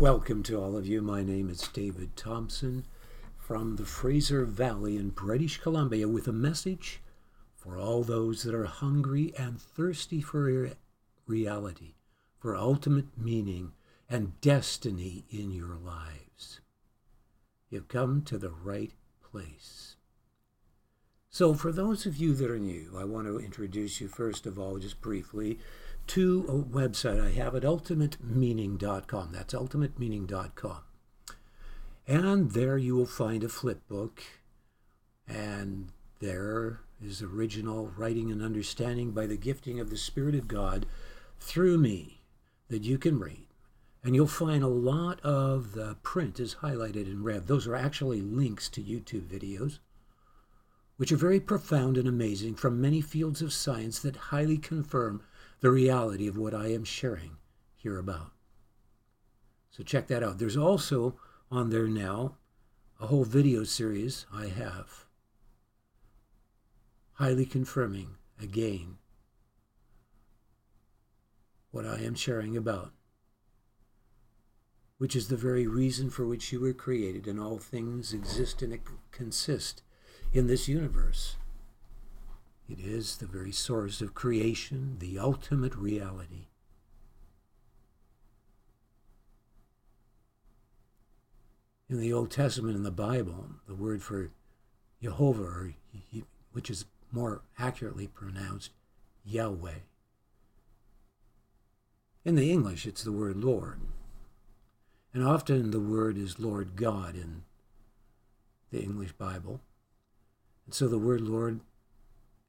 [0.00, 1.02] Welcome to all of you.
[1.02, 2.86] My name is David Thompson
[3.36, 7.02] from the Fraser Valley in British Columbia with a message
[7.54, 10.70] for all those that are hungry and thirsty for
[11.26, 11.96] reality,
[12.38, 13.72] for ultimate meaning
[14.08, 16.62] and destiny in your lives.
[17.68, 18.94] You've come to the right
[19.30, 19.96] place.
[21.28, 24.58] So, for those of you that are new, I want to introduce you first of
[24.58, 25.58] all, just briefly,
[26.10, 29.30] to a website I have at ultimatemeaning.com.
[29.30, 30.78] That's ultimatemeaning.com.
[32.08, 34.20] And there you will find a flip book,
[35.28, 40.84] and there is original writing and understanding by the gifting of the Spirit of God
[41.38, 42.22] through me
[42.66, 43.46] that you can read.
[44.02, 47.46] And you'll find a lot of the print is highlighted in red.
[47.46, 49.78] Those are actually links to YouTube videos,
[50.96, 55.22] which are very profound and amazing from many fields of science that highly confirm
[55.60, 57.36] the reality of what I am sharing
[57.74, 58.32] here about.
[59.70, 60.38] So check that out.
[60.38, 61.16] There's also
[61.50, 62.36] on there now
[63.00, 65.06] a whole video series I have,
[67.14, 68.98] highly confirming again
[71.70, 72.92] what I am sharing about,
[74.98, 78.78] which is the very reason for which you were created, and all things exist and
[79.12, 79.82] consist
[80.32, 81.36] in this universe.
[82.70, 86.46] It is the very source of creation, the ultimate reality.
[91.88, 94.30] In the Old Testament, in the Bible, the word for
[95.02, 95.74] Jehovah, or,
[96.52, 98.70] which is more accurately pronounced
[99.24, 99.80] Yahweh.
[102.24, 103.80] In the English, it's the word Lord.
[105.12, 107.42] And often the word is Lord God in
[108.70, 109.60] the English Bible.
[110.66, 111.58] And so the word Lord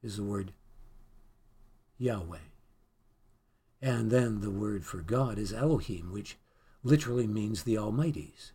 [0.02, 0.52] is the word
[1.98, 2.38] Yahweh.
[3.80, 6.36] And then the word for God is Elohim, which
[6.84, 8.52] literally means the Almighty's,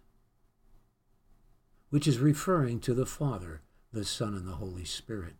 [1.89, 5.35] which is referring to the Father, the Son, and the Holy Spirit.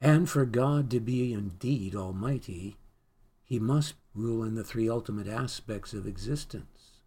[0.00, 2.76] And for God to be indeed Almighty,
[3.44, 7.00] he must rule in the three ultimate aspects of existence,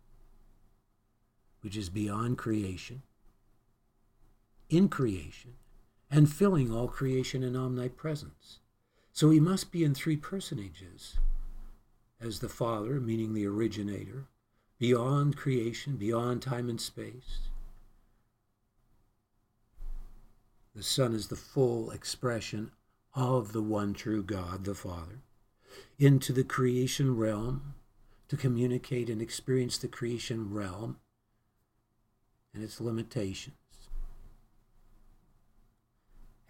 [1.62, 3.04] which is beyond creation,
[4.70, 5.54] in creation,
[6.12, 8.60] and filling all creation in omnipresence.
[9.14, 11.18] So he must be in three personages
[12.20, 14.28] as the Father, meaning the originator,
[14.78, 17.50] beyond creation, beyond time and space.
[20.76, 22.72] The Son is the full expression
[23.14, 25.20] of the one true God, the Father,
[25.98, 27.74] into the creation realm
[28.28, 30.98] to communicate and experience the creation realm
[32.54, 33.56] and its limitations.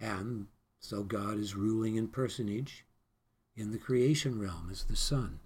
[0.02, 0.48] And
[0.80, 2.84] so God is ruling in personage
[3.56, 5.38] in the creation realm as the Son.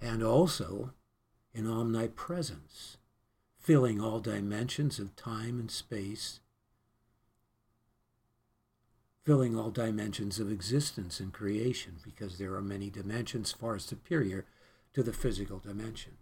[0.00, 0.92] And also
[1.52, 2.98] in omnipresence,
[3.58, 6.40] filling all dimensions of time and space,
[9.24, 14.44] filling all dimensions of existence and creation, because there are many dimensions far superior
[14.92, 16.12] to the physical dimension.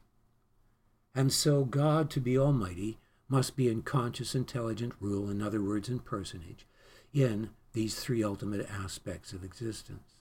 [1.14, 5.88] And so God, to be Almighty, must be in conscious, intelligent rule, in other words,
[5.88, 6.66] in personage,
[7.12, 10.16] in these three ultimate aspects of existence.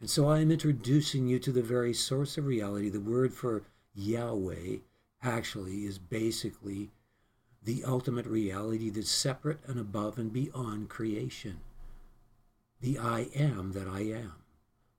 [0.00, 2.88] And so I am introducing you to the very source of reality.
[2.88, 3.64] The word for
[3.94, 4.76] Yahweh
[5.22, 6.90] actually is basically
[7.62, 11.60] the ultimate reality that's separate and above and beyond creation.
[12.80, 14.34] The I am that I am.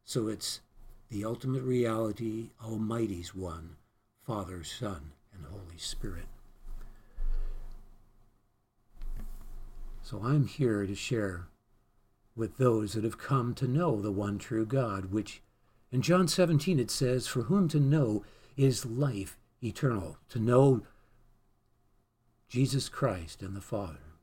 [0.04, 0.60] So it's
[1.10, 3.78] the ultimate reality, Almighty's one,
[4.26, 6.28] Father, Son, and Holy Spirit.
[10.10, 11.50] So I'm here to share
[12.36, 15.44] with those that have come to know the one true God, which
[15.92, 18.26] in John 17 it says, For whom to know
[18.58, 20.82] is life eternal, to know
[22.48, 24.18] Jesus Christ and the Father,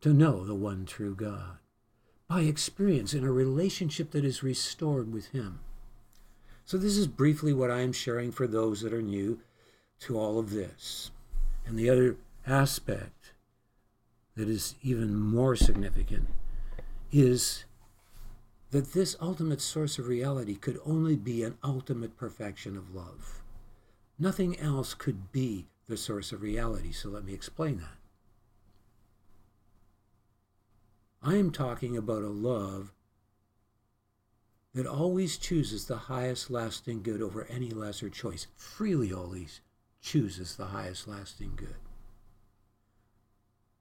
[0.00, 1.58] to know the one true God,
[2.26, 5.60] by experience in a relationship that is restored with Him.
[6.64, 9.38] So, this is briefly what I am sharing for those that are new
[10.00, 11.12] to all of this.
[11.64, 13.33] And the other aspect
[14.36, 16.28] that is even more significant
[17.12, 17.64] is
[18.70, 23.42] that this ultimate source of reality could only be an ultimate perfection of love.
[24.18, 27.98] Nothing else could be the source of reality, so let me explain that.
[31.22, 32.92] I am talking about a love
[34.74, 39.60] that always chooses the highest lasting good over any lesser choice, freely always
[40.00, 41.76] chooses the highest lasting good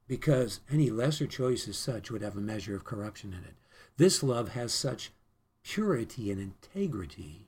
[0.07, 3.55] because any lesser choice as such would have a measure of corruption in it.
[3.97, 5.11] This love has such
[5.63, 7.47] purity and integrity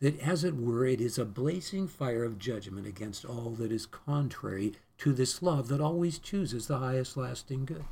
[0.00, 3.86] that, as it were, it is a blazing fire of judgment against all that is
[3.86, 7.84] contrary to this love that always chooses the highest lasting good.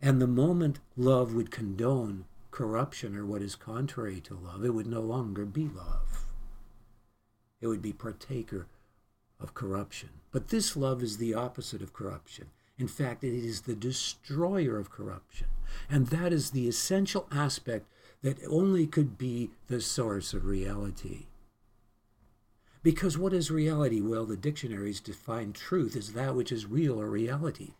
[0.00, 4.86] And the moment love would condone corruption or what is contrary to love, it would
[4.86, 6.24] no longer be love.
[7.60, 8.66] It would be partaker
[9.42, 10.10] of corruption.
[10.30, 12.48] But this love is the opposite of corruption.
[12.78, 15.48] In fact, it is the destroyer of corruption.
[15.90, 17.86] And that is the essential aspect
[18.22, 21.26] that only could be the source of reality.
[22.82, 24.00] Because what is reality?
[24.00, 27.74] Well, the dictionaries define truth as that which is real or reality.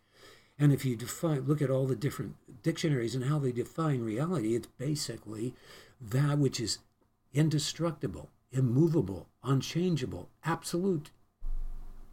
[0.57, 4.55] And if you define, look at all the different dictionaries and how they define reality,
[4.55, 5.53] it's basically
[5.99, 6.79] that which is
[7.33, 11.09] indestructible, immovable, unchangeable, absolute.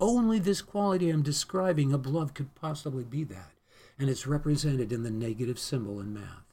[0.00, 3.52] Only this quality I'm describing of love could possibly be that.
[3.98, 6.50] And it's represented in the negative symbol in math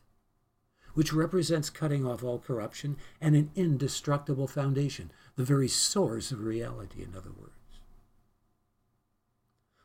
[0.98, 7.04] which represents cutting off all corruption and an indestructible foundation, the very source of reality,
[7.04, 7.54] in other words.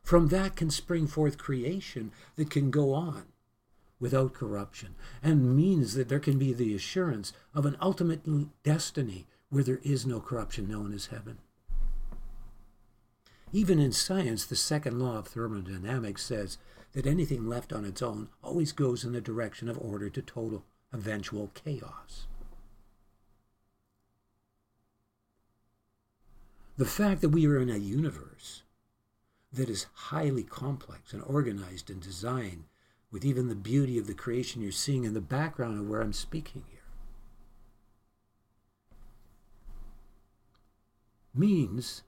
[0.02, 3.24] From that can spring forth creation that can go on
[4.00, 8.22] without corruption and means that there can be the assurance of an ultimate
[8.62, 11.36] destiny where there is no corruption known as heaven.
[13.52, 16.56] Even in science, the second law of thermodynamics says
[16.92, 20.64] that anything left on its own always goes in the direction of order to total
[20.92, 22.26] eventual chaos.
[26.78, 28.62] The fact that we are in a universe
[29.52, 32.64] that is highly complex and organized and designed
[33.10, 36.14] with even the beauty of the creation you're seeing in the background of where I'm
[36.14, 36.80] speaking here
[41.34, 42.02] means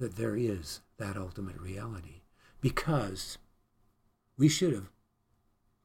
[0.00, 2.22] that there is that ultimate reality
[2.60, 3.38] because
[4.36, 4.90] we should have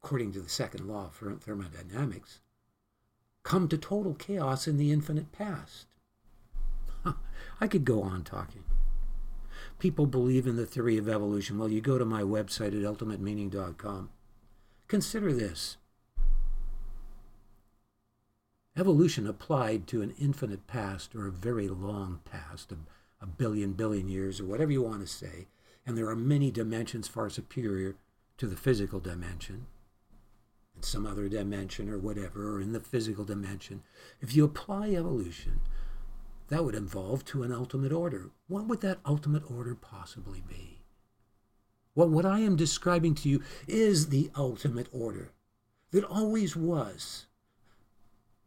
[0.06, 2.40] according to the second law of thermodynamics,
[3.42, 5.88] come to total chaos in the infinite past.
[7.60, 8.64] I could go on talking.
[9.80, 11.58] People believe in the theory of evolution.
[11.58, 14.12] Well, you go to my website at ultimatemeaning.com.
[14.88, 15.78] Consider this
[18.78, 22.76] evolution applied to an infinite past or a very long past, a,
[23.26, 25.48] a billion billion years, or whatever you want to say,
[25.86, 27.96] and there are many dimensions far superior
[28.38, 29.66] to the physical dimension
[30.76, 33.82] and some other dimension or whatever, or in the physical dimension,
[34.22, 35.62] if you apply evolution,
[36.50, 38.30] that would evolve to an ultimate order.
[38.48, 40.82] What would that ultimate order possibly be?
[41.96, 45.32] Well, what I am describing to you is the ultimate order
[45.92, 47.26] that always was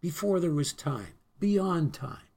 [0.01, 2.28] before there was time, beyond time.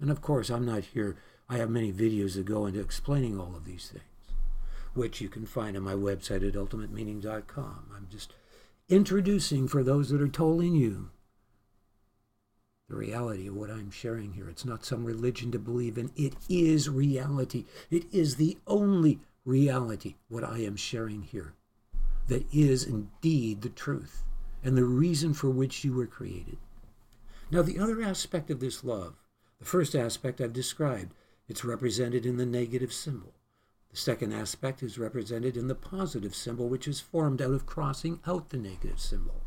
[0.00, 1.16] And of course, I'm not here.
[1.48, 4.02] I have many videos that go into explaining all of these things
[4.96, 7.90] which you can find on my website at ultimatemeaning.com.
[7.94, 8.32] I'm just
[8.88, 11.10] introducing for those that are totally new
[12.88, 14.48] the reality of what I'm sharing here.
[14.48, 17.64] It's not some religion to believe in, it is reality.
[17.90, 21.54] It is the only reality, what I am sharing here,
[22.28, 24.22] that is indeed the truth
[24.62, 26.58] and the reason for which you were created.
[27.50, 29.14] Now, the other aspect of this love,
[29.58, 31.14] the first aspect I've described,
[31.48, 33.32] it's represented in the negative symbol.
[33.90, 38.20] The second aspect is represented in the positive symbol, which is formed out of crossing
[38.26, 39.42] out the negative symbol.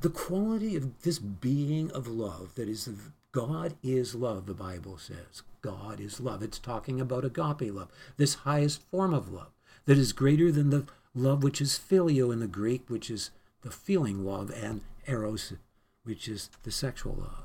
[0.00, 2.88] The quality of this being of love, that is,
[3.30, 5.42] God is love, the Bible says.
[5.62, 6.42] God is love.
[6.42, 9.52] It's talking about agape love, this highest form of love
[9.86, 13.30] that is greater than the love which is phileo in the Greek, which is
[13.62, 15.52] the feeling love, and eros,
[16.02, 17.43] which is the sexual love.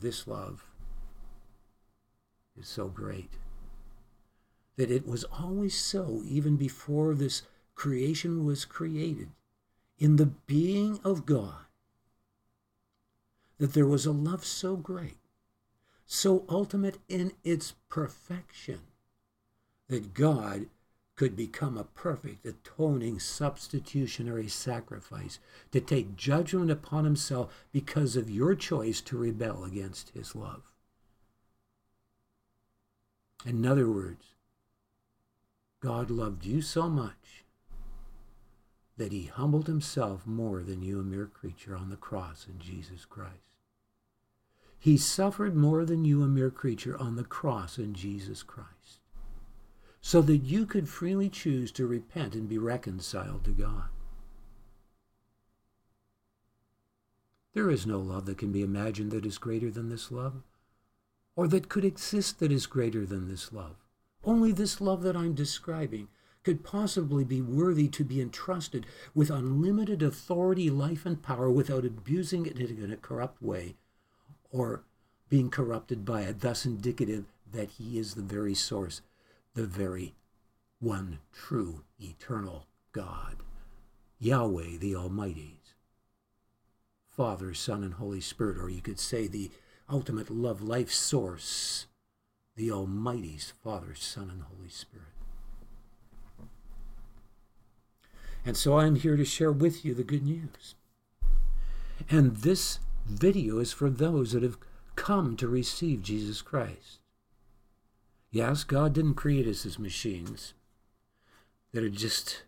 [0.00, 0.64] This love
[2.58, 3.34] is so great.
[4.76, 7.42] That it was always so, even before this
[7.74, 9.28] creation was created,
[9.98, 11.66] in the being of God,
[13.58, 15.18] that there was a love so great,
[16.06, 18.80] so ultimate in its perfection,
[19.88, 20.66] that God
[21.20, 25.38] could become a perfect atoning substitutionary sacrifice
[25.70, 30.62] to take judgment upon himself because of your choice to rebel against his love.
[33.44, 34.28] In other words,
[35.82, 37.44] God loved you so much
[38.96, 43.04] that he humbled himself more than you, a mere creature, on the cross in Jesus
[43.04, 43.58] Christ.
[44.78, 48.99] He suffered more than you, a mere creature, on the cross in Jesus Christ,
[50.00, 53.84] so that you could freely choose to repent and be reconciled to God.
[57.52, 60.42] There is no love that can be imagined that is greater than this love,
[61.36, 63.76] or that could exist that is greater than this love.
[64.24, 66.08] Only this love that I'm describing
[66.42, 72.46] could possibly be worthy to be entrusted with unlimited authority, life, and power without abusing
[72.46, 73.76] it in a corrupt way
[74.50, 74.84] or
[75.28, 79.02] being corrupted by it, thus indicative that he is the very source,
[79.54, 80.14] the very
[80.78, 83.36] one true eternal God,
[84.18, 85.74] Yahweh the Almighty's.
[87.08, 89.50] Father, Son, and Holy Spirit, or you could say the
[89.90, 91.86] ultimate love life source,
[92.56, 95.06] the Almighty's Father, Son, and Holy Spirit.
[98.44, 100.74] And so I'm here to share with you the good news.
[102.08, 104.56] And this video is for those that have
[104.96, 106.99] come to receive Jesus Christ.
[108.30, 110.54] Yes, God didn't create us as machines
[111.72, 112.44] that just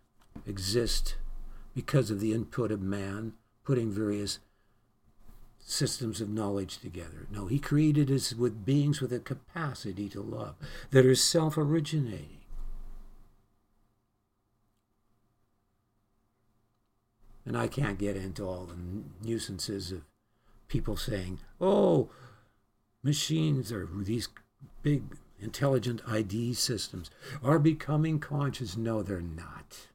[0.47, 1.17] exist
[1.75, 3.33] because of the input of man
[3.65, 4.39] putting various
[5.59, 7.27] systems of knowledge together.
[7.31, 10.55] No, he created us with beings with a capacity to love
[10.91, 12.39] that are self originating.
[17.45, 18.77] And I can't get into all the
[19.27, 20.03] nuisances of
[20.69, 22.09] people saying, oh,
[23.03, 24.29] machines are these
[24.83, 25.03] big
[25.43, 27.11] intelligent ID systems
[27.43, 28.77] are becoming conscious.
[28.77, 29.89] No, they're not.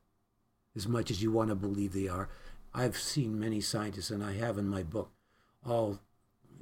[0.76, 2.30] As much as you want to believe they are.
[2.74, 5.10] I've seen many scientists, and I have in my book
[5.66, 6.00] all,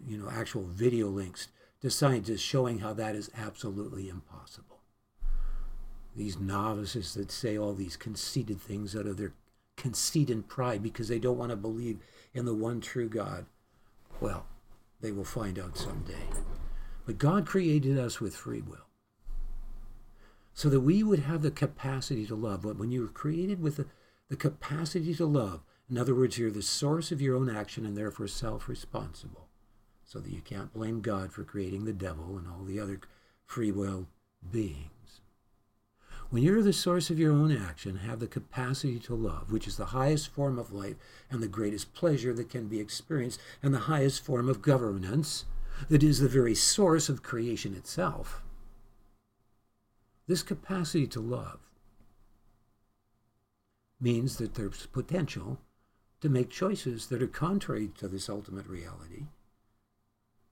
[0.08, 1.50] you know, actual video links
[1.82, 4.80] to scientists showing how that is absolutely impossible.
[6.16, 9.34] These novices that say all these conceited things out of their
[9.76, 12.00] conceit and pride because they don't want to believe
[12.34, 13.46] in the one true God.
[14.22, 14.46] Well,
[15.02, 16.14] they will find out someday.
[17.06, 18.86] But God created us with free will
[20.56, 22.64] so that we would have the capacity to love.
[22.64, 23.86] But when you were created with the,
[24.30, 27.96] the capacity to love, in other words, you're the source of your own action and
[27.96, 29.48] therefore self responsible.
[30.04, 33.02] So that you can't blame God for creating the devil and all the other
[33.46, 34.08] free will
[34.50, 35.22] beings.
[36.30, 39.78] When you're the source of your own action, have the capacity to love, which is
[39.78, 40.96] the highest form of life
[41.30, 45.46] and the greatest pleasure that can be experienced, and the highest form of governance
[45.90, 48.42] that is the very source of creation itself.
[50.28, 51.60] This capacity to love
[54.00, 55.60] means that there's potential
[56.22, 59.26] to make choices that are contrary to this ultimate reality,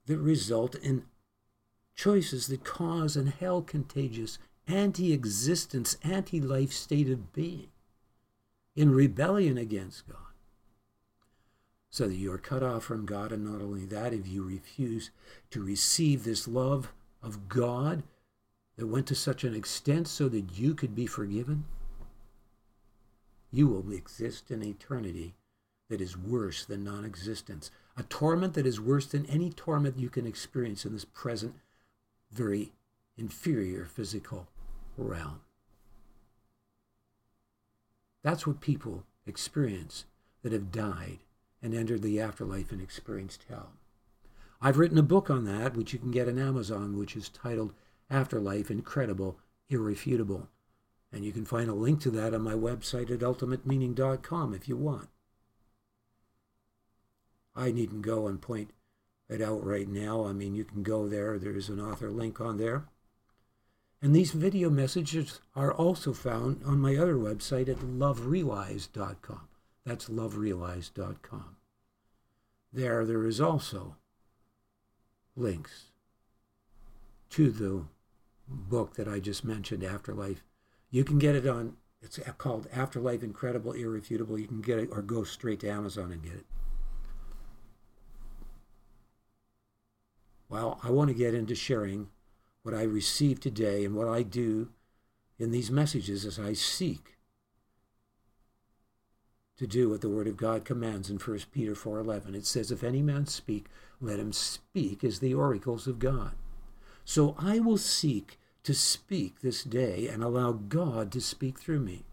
[0.05, 1.05] that result in
[1.95, 4.37] choices that cause an hell contagious
[4.67, 7.67] anti existence, anti life state of being
[8.75, 10.22] in rebellion against God.
[11.93, 15.11] So that you are cut off from God, and not only that, if you refuse
[15.51, 18.01] to receive this love of God
[18.77, 21.65] that went to such an extent so that you could be forgiven,
[23.51, 25.35] you will exist in eternity
[25.87, 30.09] that is worse than non existence, a torment that is worse than any torment you
[30.09, 31.53] can experience in this present,
[32.31, 32.71] very
[33.19, 34.47] inferior physical
[34.97, 35.41] realm.
[38.23, 40.05] That's what people experience
[40.41, 41.19] that have died
[41.63, 43.71] and entered the afterlife and experienced hell.
[44.61, 47.73] I've written a book on that, which you can get on Amazon, which is titled
[48.09, 49.39] Afterlife Incredible,
[49.69, 50.49] Irrefutable.
[51.11, 54.77] And you can find a link to that on my website at ultimatemeaning.com if you
[54.77, 55.09] want.
[57.55, 58.71] I needn't go and point
[59.29, 60.25] it out right now.
[60.25, 61.37] I mean, you can go there.
[61.37, 62.85] There's an author link on there.
[64.01, 69.47] And these video messages are also found on my other website at loverealized.com.
[69.85, 71.57] That's loverealized.com.
[72.71, 73.97] There, there is also
[75.35, 75.85] links
[77.31, 77.85] to the
[78.47, 80.43] book that I just mentioned, Afterlife.
[80.89, 84.39] You can get it on, it's called Afterlife Incredible, Irrefutable.
[84.39, 86.45] You can get it or go straight to Amazon and get it.
[90.49, 92.09] Well, I want to get into sharing
[92.61, 94.69] what I received today and what I do
[95.39, 97.17] in these messages as I seek
[99.57, 102.35] to do what the word of God commands in 1 Peter 4:11.
[102.35, 103.67] It says if any man speak,
[104.01, 106.35] let him speak as the oracles of God.
[107.05, 112.05] So I will seek to speak this day and allow God to speak through me.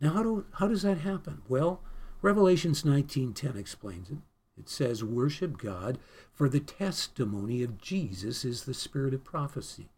[0.00, 1.42] Now how do how does that happen?
[1.48, 1.82] Well,
[2.22, 4.18] Revelations 19:10 explains it.
[4.58, 5.98] It says, Worship God,
[6.32, 9.90] for the testimony of Jesus is the spirit of prophecy.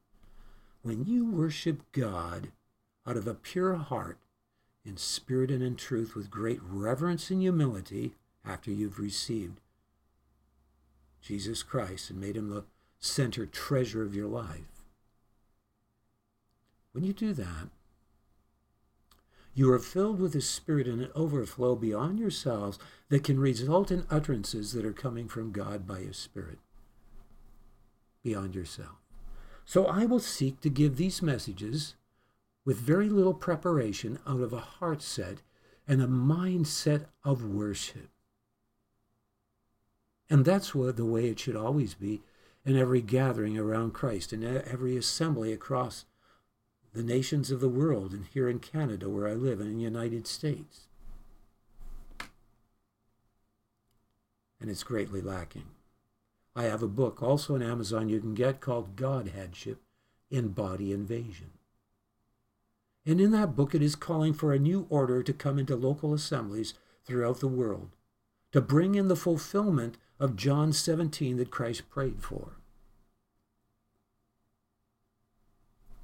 [0.82, 2.50] When you worship God
[3.06, 4.18] out of a pure heart,
[4.88, 8.14] in spirit and in truth, with great reverence and humility,
[8.44, 9.60] after you've received
[11.20, 12.64] Jesus Christ and made him the
[12.98, 14.84] center treasure of your life,
[16.92, 17.68] when you do that,
[19.54, 22.78] you are filled with the Spirit in an overflow beyond yourselves
[23.08, 26.58] that can result in utterances that are coming from God by His Spirit
[28.22, 28.96] beyond yourself.
[29.64, 31.96] So I will seek to give these messages
[32.68, 35.38] with very little preparation out of a heart set
[35.88, 38.10] and a mindset of worship.
[40.28, 42.20] And that's what the way it should always be
[42.66, 46.04] in every gathering around Christ, in every assembly across
[46.92, 49.84] the nations of the world, and here in Canada, where I live, and in the
[49.84, 50.88] United States.
[54.60, 55.68] And it's greatly lacking.
[56.54, 59.78] I have a book also on Amazon you can get called Godheadship
[60.30, 61.52] in Body Invasion.
[63.08, 66.12] And in that book, it is calling for a new order to come into local
[66.12, 66.74] assemblies
[67.06, 67.88] throughout the world,
[68.52, 72.58] to bring in the fulfillment of John 17 that Christ prayed for.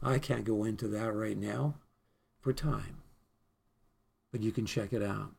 [0.03, 1.75] I can't go into that right now
[2.41, 3.03] for time,
[4.33, 5.33] but you can check it out.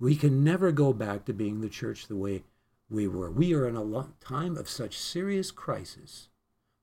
[0.00, 2.42] We can never go back to being the church the way
[2.90, 3.30] we were.
[3.30, 6.28] We are in a time of such serious crisis,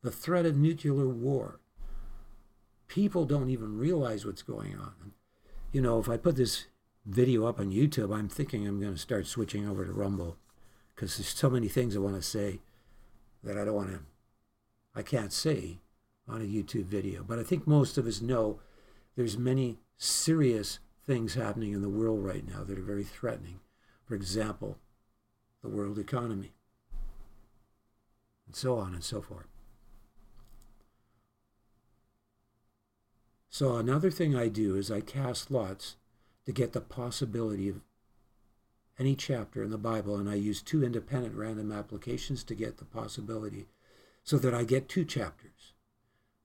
[0.02, 1.59] the threat of nuclear war.
[2.90, 5.14] People don't even realize what's going on.
[5.72, 6.66] You know, if I put this
[7.06, 10.38] video up on YouTube, I'm thinking I'm going to start switching over to Rumble
[10.94, 12.60] because there's so many things I want to say
[13.44, 14.00] that I don't want to,
[14.96, 15.78] I can't say
[16.28, 17.24] on a YouTube video.
[17.24, 18.60] But I think most of us know
[19.16, 23.60] there's many serious things happening in the world right now that are very threatening.
[24.04, 24.80] For example,
[25.62, 26.54] the world economy,
[28.48, 29.46] and so on and so forth.
[33.50, 35.96] So another thing I do is I cast lots
[36.46, 37.82] to get the possibility of
[39.00, 42.86] any chapter in the Bible, and I use two independent random applications to get the
[42.86, 43.68] possibility
[44.24, 45.74] so that I get two chapters.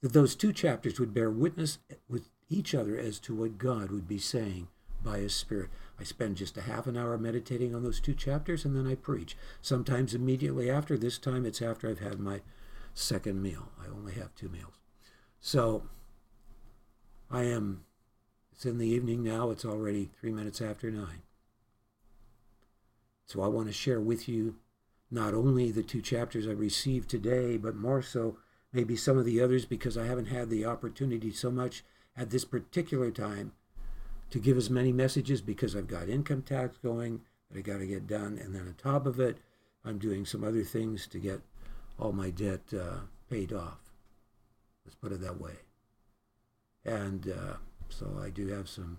[0.00, 4.06] That those two chapters would bear witness with each other as to what God would
[4.06, 4.68] be saying
[5.02, 5.70] by His Spirit.
[5.98, 8.94] I spend just a half an hour meditating on those two chapters and then I
[8.94, 9.36] preach.
[9.60, 12.40] Sometimes immediately after, this time it's after I've had my
[12.94, 13.70] second meal.
[13.82, 14.74] I only have two meals.
[15.40, 15.84] So
[17.34, 17.84] I am,
[18.52, 21.22] it's in the evening now, it's already three minutes after nine.
[23.26, 24.56] So I want to share with you
[25.10, 28.38] not only the two chapters I received today, but more so
[28.72, 31.84] maybe some of the others because I haven't had the opportunity so much
[32.16, 33.52] at this particular time
[34.30, 37.20] to give as many messages because I've got income tax going
[37.50, 38.38] that I got to get done.
[38.42, 39.38] And then on top of it,
[39.84, 41.40] I'm doing some other things to get
[41.98, 43.80] all my debt uh, paid off.
[44.84, 45.63] Let's put it that way.
[46.84, 47.54] And uh,
[47.88, 48.98] so I do have some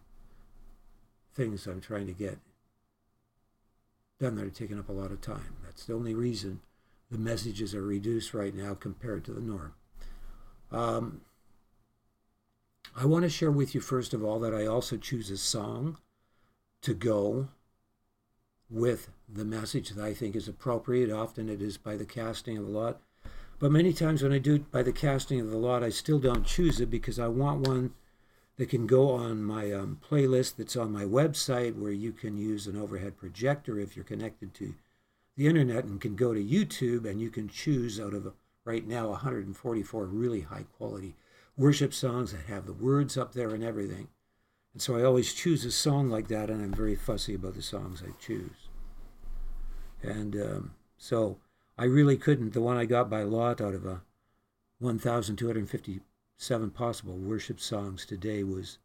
[1.34, 2.40] things I'm trying to get
[4.20, 5.56] done that are taking up a lot of time.
[5.64, 6.62] That's the only reason
[7.12, 9.74] the messages are reduced right now compared to the norm.
[10.72, 11.22] Um,
[12.96, 15.98] I want to share with you, first of all, that I also choose a song
[16.82, 17.50] to go
[18.70, 21.12] with the message that I think is appropriate.
[21.12, 23.02] Often it is by the casting of a lot.
[23.60, 26.46] But many times when I do by the casting of the lot, I still don't
[26.46, 27.94] choose it because I want one
[28.58, 32.68] that can go on my um, playlist that's on my website where you can use
[32.68, 34.76] an overhead projector if you're connected to
[35.36, 39.10] the internet and can go to YouTube and you can choose out of right now
[39.10, 41.16] 144 really high quality
[41.58, 44.08] worship songs that have the words up there and everything.
[44.74, 47.62] And so I always choose a song like that and I'm very fussy about the
[47.62, 48.70] songs I choose.
[50.02, 51.38] And um, so
[51.78, 52.54] I really couldn't.
[52.54, 54.02] The one I got by lot out of a
[54.80, 58.78] 1,257 possible worship songs today was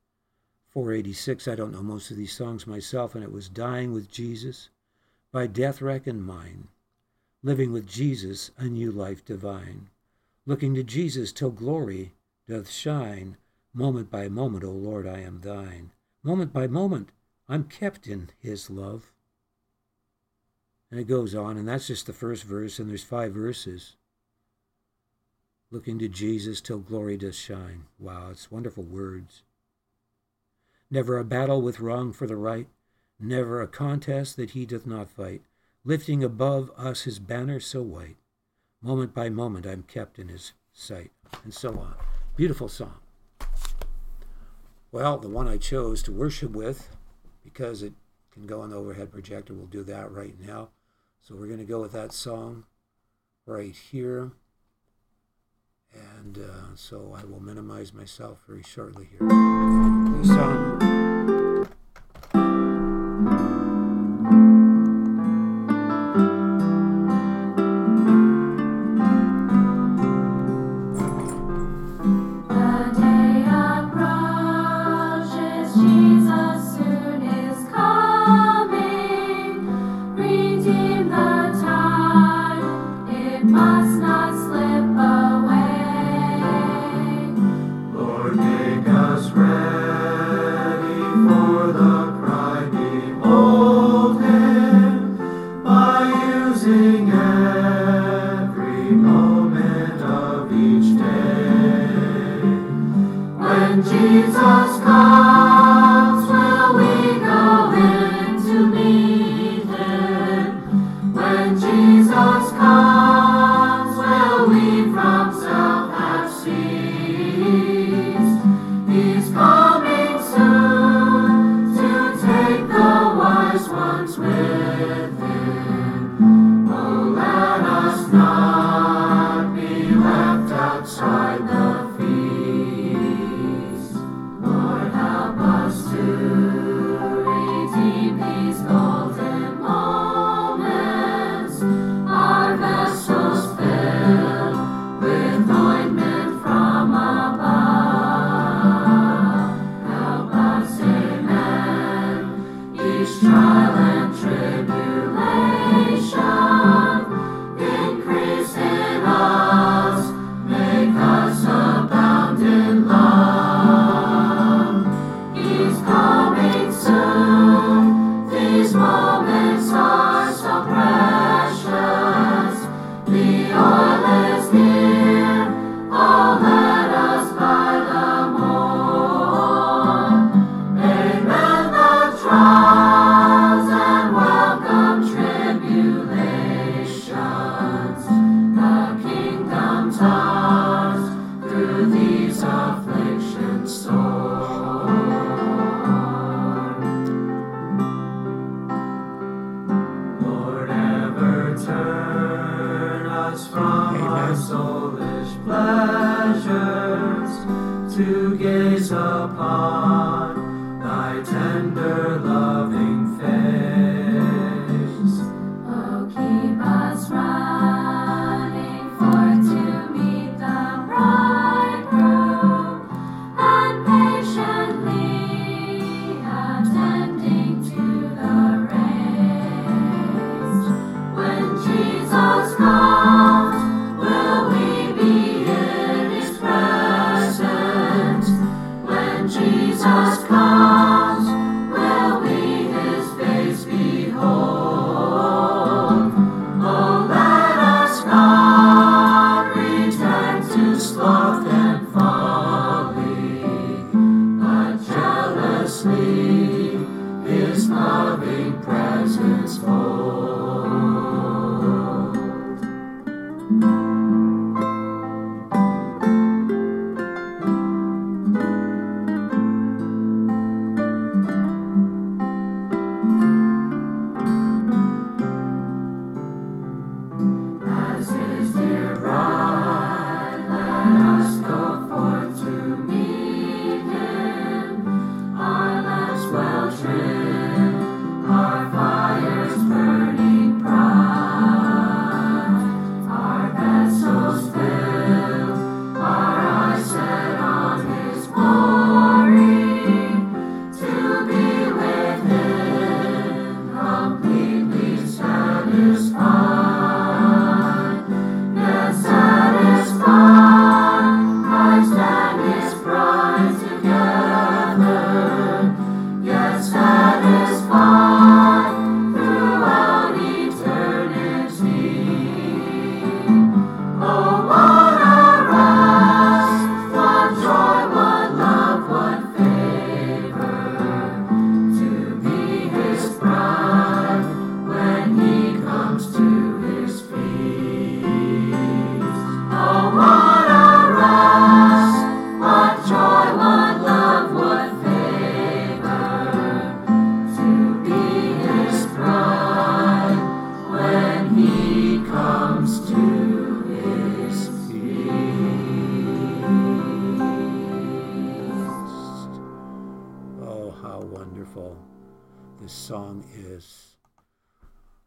[0.68, 1.46] 486.
[1.46, 4.70] I don't know most of these songs myself, and it was Dying with Jesus,
[5.32, 6.68] by Death Reckon Mine,
[7.42, 9.88] Living with Jesus, a New Life Divine,
[10.46, 12.14] Looking to Jesus till glory
[12.48, 13.36] doth shine,
[13.72, 15.92] Moment by moment, O Lord, I am thine.
[16.24, 17.10] Moment by moment,
[17.48, 19.12] I'm kept in his love.
[20.90, 23.96] And it goes on, and that's just the first verse, and there's five verses
[25.70, 27.84] looking to Jesus till glory does shine.
[27.98, 29.42] Wow, it's wonderful words.
[30.90, 32.66] Never a battle with wrong for the right,
[33.20, 35.42] never a contest that he doth not fight,
[35.84, 38.16] lifting above us his banner so white.
[38.82, 41.12] Moment by moment I'm kept in his sight,
[41.44, 41.94] and so on.
[42.34, 42.98] Beautiful song.
[44.90, 46.88] Well, the one I chose to worship with,
[47.44, 47.92] because it
[48.32, 50.70] can go on the overhead projector, we'll do that right now.
[51.20, 52.64] So we're going to go with that song
[53.46, 54.32] right here.
[55.92, 59.28] And uh, so I will minimize myself very shortly here.
[60.24, 60.89] Song.
[83.50, 83.99] Because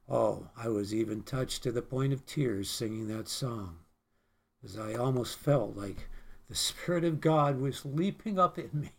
[0.09, 0.47] Oh,
[1.23, 3.77] touched to the point of tears singing that song,
[4.63, 6.09] as I almost felt like
[6.49, 8.91] the Spirit of God was leaping up in me.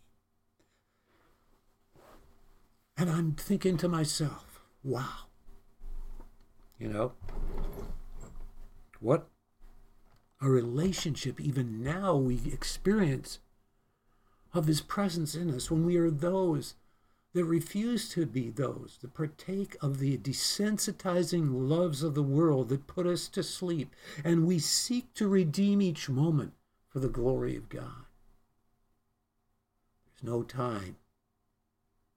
[2.97, 5.27] And I'm thinking to myself, wow,
[6.79, 7.13] you know,
[8.99, 9.27] what
[10.41, 13.39] a relationship even now we experience
[14.53, 16.75] of His presence in us when we are those
[17.35, 22.87] that refuse to be those that partake of the desensitizing loves of the world that
[22.87, 23.93] put us to sleep,
[24.23, 26.53] and we seek to redeem each moment
[26.87, 28.05] for the glory of God.
[30.07, 30.95] There's no time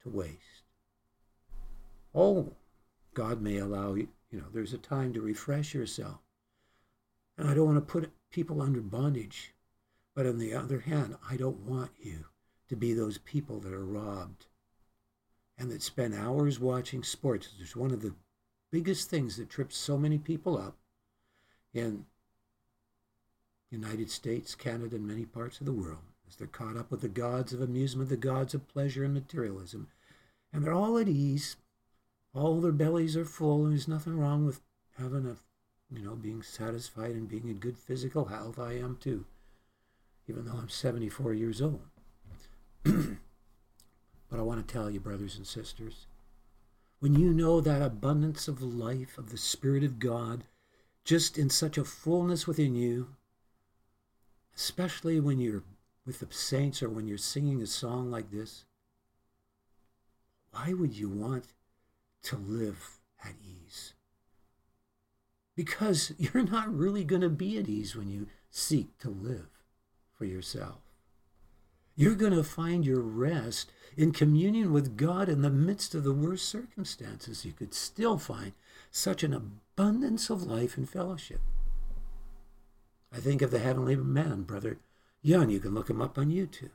[0.04, 0.62] to waste.
[2.14, 2.52] Oh,
[3.12, 6.20] God may allow you, you know, there's a time to refresh yourself.
[7.36, 9.52] And I don't want to put people under bondage.
[10.14, 12.26] But on the other hand, I don't want you
[12.68, 14.46] to be those people that are robbed
[15.58, 17.48] and that spend hours watching sports.
[17.60, 18.14] It's one of the
[18.70, 20.76] biggest things that trips so many people up
[21.74, 22.06] in
[23.70, 27.08] United States, Canada, and many parts of the world as they're caught up with the
[27.08, 29.88] gods of amusement, the gods of pleasure and materialism.
[30.52, 31.56] And they're all at ease.
[32.34, 34.60] All their bellies are full, and there's nothing wrong with
[34.98, 35.36] having a,
[35.94, 38.58] you know, being satisfied and being in good physical health.
[38.58, 39.24] I am too,
[40.28, 41.80] even though I'm 74 years old.
[44.30, 46.06] But I want to tell you, brothers and sisters,
[47.00, 50.44] when you know that abundance of life of the Spirit of God
[51.04, 53.14] just in such a fullness within you,
[54.54, 55.62] especially when you're
[56.04, 58.64] with the saints or when you're singing a song like this,
[60.50, 61.46] why would you want
[62.24, 63.94] to live at ease?
[65.54, 69.48] Because you're not really going to be at ease when you seek to live
[70.12, 70.87] for yourself.
[71.98, 76.12] You're going to find your rest in communion with God in the midst of the
[76.12, 77.44] worst circumstances.
[77.44, 78.52] You could still find
[78.92, 81.40] such an abundance of life and fellowship.
[83.12, 84.78] I think of the heavenly man, Brother
[85.22, 85.50] Yun.
[85.50, 86.70] You can look him up on YouTube.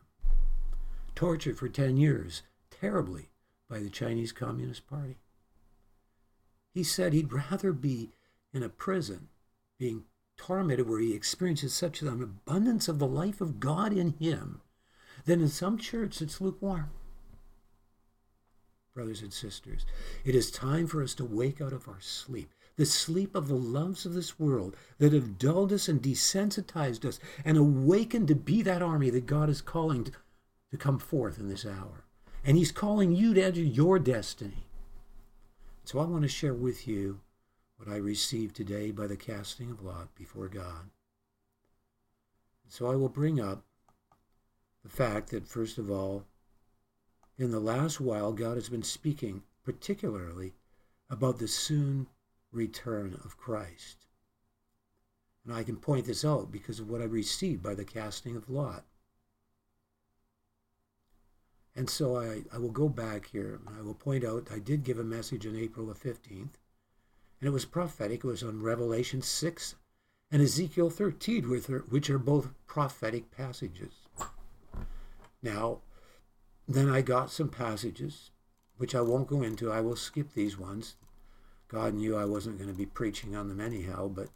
[1.16, 3.30] Tortured for 10 years, terribly,
[3.70, 5.16] by the Chinese Communist Party.
[6.74, 8.10] He said he'd rather be
[8.54, 9.30] in a prison
[9.80, 10.04] being
[10.36, 14.60] tormented where he experiences such an abundance of the life of God in him
[15.26, 16.90] than in some church it's lukewarm.
[18.94, 19.86] Brothers and sisters,
[20.24, 23.56] it is time for us to wake out of our sleep, the sleep of the
[23.56, 28.62] loves of this world that have dulled us and desensitized us, and awaken to be
[28.62, 30.14] that army that God is calling
[30.70, 32.06] to come forth in this hour.
[32.46, 34.68] And He's calling you to enter your destiny.
[35.86, 37.22] So I want to share with you
[37.78, 40.92] what I received today by the casting of lot before God.
[42.70, 43.64] So I will bring up
[44.84, 46.26] the fact that, first of all,
[47.38, 50.54] in the last while, God has been speaking particularly
[51.10, 52.08] about the soon
[52.52, 54.06] return of Christ.
[55.46, 58.50] And I can point this out because of what I received by the casting of
[58.50, 58.86] Lot.
[61.76, 63.60] And so I, I will go back here.
[63.78, 66.56] I will point out I did give a message on April the 15th
[67.44, 68.20] and it was prophetic.
[68.20, 69.76] It was on Revelation 6
[70.32, 71.44] and Ezekiel 13,
[71.90, 74.03] which are both prophetic passages.
[75.44, 75.82] Now,
[76.68, 78.32] then I got some passages,
[78.78, 79.72] which I won't go into.
[79.72, 80.96] I will skip these ones.
[81.68, 84.30] God knew I wasn't going to be preaching on them anyhow, but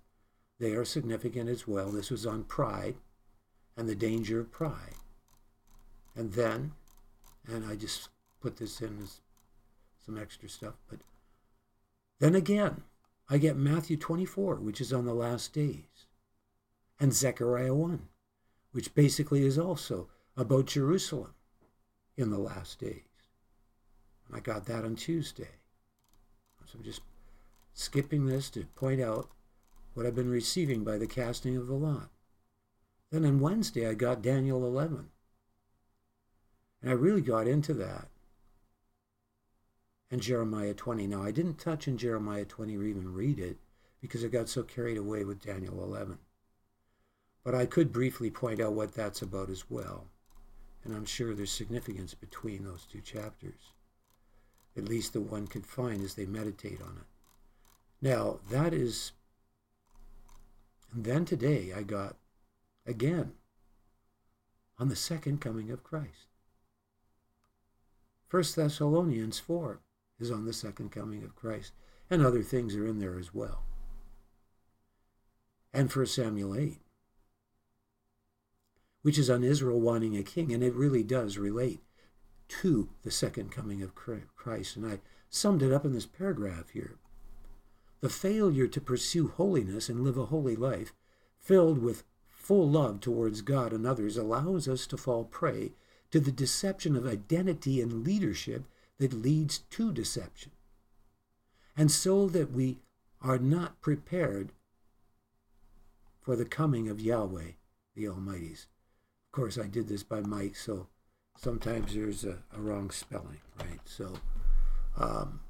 [0.60, 1.90] they are significant as well.
[1.90, 2.96] This was on pride
[3.78, 4.96] and the danger of pride.
[6.16, 6.74] And then,
[7.48, 8.10] and I just
[8.42, 9.22] put this in as
[10.06, 11.00] some extra stuff, but
[12.20, 12.84] then again,
[13.30, 16.08] I get Matthew 24, which is on the last days,
[17.00, 18.08] and Zechariah 1,
[18.72, 21.34] which basically is also about Jerusalem
[22.16, 23.02] in the last days.
[24.28, 25.50] And I got that on Tuesday.
[26.66, 27.02] So I'm just
[27.74, 29.30] skipping this to point out
[29.94, 32.10] what I've been receiving by the casting of the lot.
[33.10, 35.10] Then on Wednesday, I got Daniel 11.
[36.82, 38.10] And I really got into that
[40.12, 41.08] and Jeremiah 20.
[41.08, 43.58] Now, I didn't touch in Jeremiah 20 or even read it
[44.02, 46.18] because I got so carried away with Daniel 11.
[47.44, 50.08] But I could briefly point out what that's about as well.
[50.88, 53.74] And I'm sure there's significance between those two chapters,
[54.78, 57.08] at least the one could find as they meditate on it.
[58.02, 59.12] Now, that is.
[60.94, 62.16] And then today I got,
[62.86, 63.34] again,
[64.80, 66.28] on the second coming of Christ.
[68.32, 69.82] 1 Thessalonians 4
[70.22, 71.74] is on the second coming of Christ.
[72.10, 73.64] And other things are in there as well.
[75.74, 76.80] And 1 Samuel 8,
[79.02, 81.82] which is on Israel wanting a king, and it really does relate
[82.48, 84.76] to the second coming of Christ.
[84.76, 86.96] And I summed it up in this paragraph here.
[88.00, 90.94] The failure to pursue holiness and live a holy life,
[91.38, 95.74] filled with full love towards God and others, allows us to fall prey
[96.12, 98.64] to the deception of identity and leadership
[98.98, 100.52] that leads to deception.
[101.76, 102.78] And so that we
[103.22, 104.52] are not prepared
[106.22, 107.52] for the coming of Yahweh,
[107.96, 108.68] the Almighty's.
[109.28, 110.88] Of course, I did this by mic, so
[111.38, 113.80] sometimes there's a, a wrong spelling, right?
[113.86, 114.14] So,
[114.98, 115.42] um,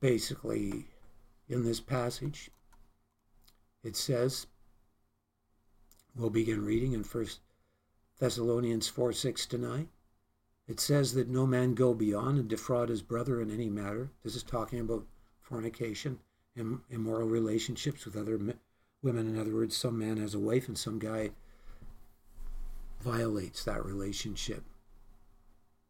[0.00, 0.86] basically,
[1.48, 2.50] in this passage,
[3.84, 4.46] it says,
[6.16, 7.40] we'll begin reading in First
[8.18, 9.88] Thessalonians 4 6 to 9.
[10.66, 14.10] It says that no man go beyond and defraud his brother in any matter.
[14.24, 15.06] This is talking about
[15.40, 16.18] fornication,
[16.56, 18.56] and immoral relationships with other
[19.06, 19.26] women.
[19.26, 21.30] In other words, some man has a wife and some guy
[23.00, 24.64] violates that relationship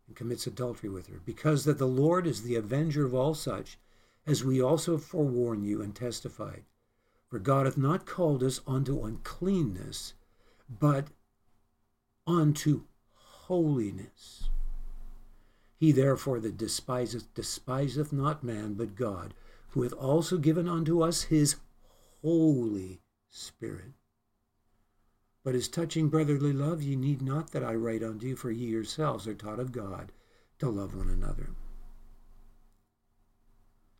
[0.06, 1.20] and commits adultery with her.
[1.24, 3.78] Because that the Lord is the avenger of all such,
[4.26, 6.64] as we also forewarn you and testified.
[7.28, 10.14] For God hath not called us unto uncleanness,
[10.68, 11.08] but
[12.26, 12.82] unto
[13.14, 14.48] holiness.
[15.76, 19.34] He therefore that despiseth despiseth not man, but God,
[19.70, 21.56] who hath also given unto us his
[22.22, 23.00] Holy
[23.30, 23.92] Spirit.
[25.42, 28.66] But as touching brotherly love, ye need not that I write unto you, for ye
[28.66, 30.10] yourselves are taught of God
[30.58, 31.50] to love one another.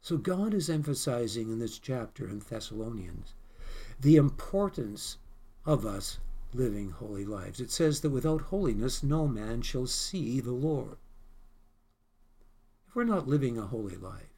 [0.01, 3.35] So God is emphasizing in this chapter in Thessalonians
[4.01, 5.19] the importance
[5.65, 6.19] of us
[6.53, 7.61] living holy lives.
[7.61, 10.97] It says that without holiness no man shall see the Lord.
[12.87, 14.33] If we're not living a holy life,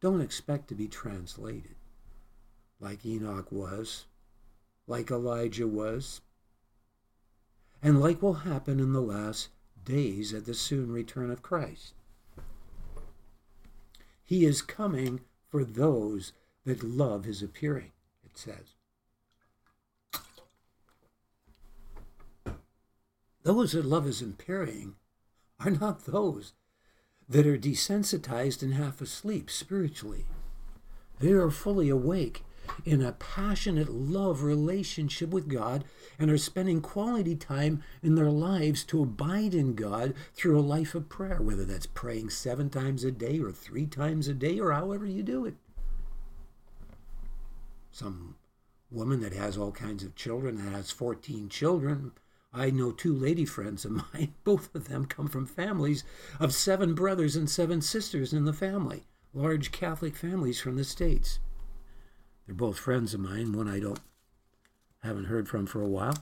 [0.00, 1.76] don't expect to be translated
[2.78, 4.06] like Enoch was,
[4.90, 6.20] like Elijah was,
[7.80, 9.48] and like will happen in the last
[9.84, 11.94] days at the soon return of Christ.
[14.24, 16.32] He is coming for those
[16.64, 17.92] that love his appearing,
[18.24, 18.74] it says.
[23.44, 24.96] Those that love his appearing
[25.64, 26.52] are not those
[27.28, 30.26] that are desensitized and half asleep spiritually.
[31.20, 32.42] They are fully awake
[32.84, 35.84] in a passionate love relationship with God
[36.18, 40.94] and are spending quality time in their lives to abide in God through a life
[40.94, 44.72] of prayer, whether that's praying seven times a day or three times a day or
[44.72, 45.54] however you do it.
[47.90, 48.36] Some
[48.90, 52.12] woman that has all kinds of children, that has 14 children.
[52.52, 54.34] I know two lady friends of mine.
[54.44, 56.04] Both of them come from families
[56.38, 61.38] of seven brothers and seven sisters in the family, large Catholic families from the States.
[62.50, 63.52] They're both friends of mine.
[63.52, 64.00] One I don't
[65.04, 66.18] haven't heard from for a while,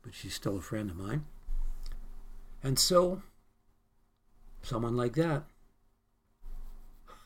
[0.00, 1.26] but she's still a friend of mine.
[2.62, 3.20] And so,
[4.62, 5.44] someone like that,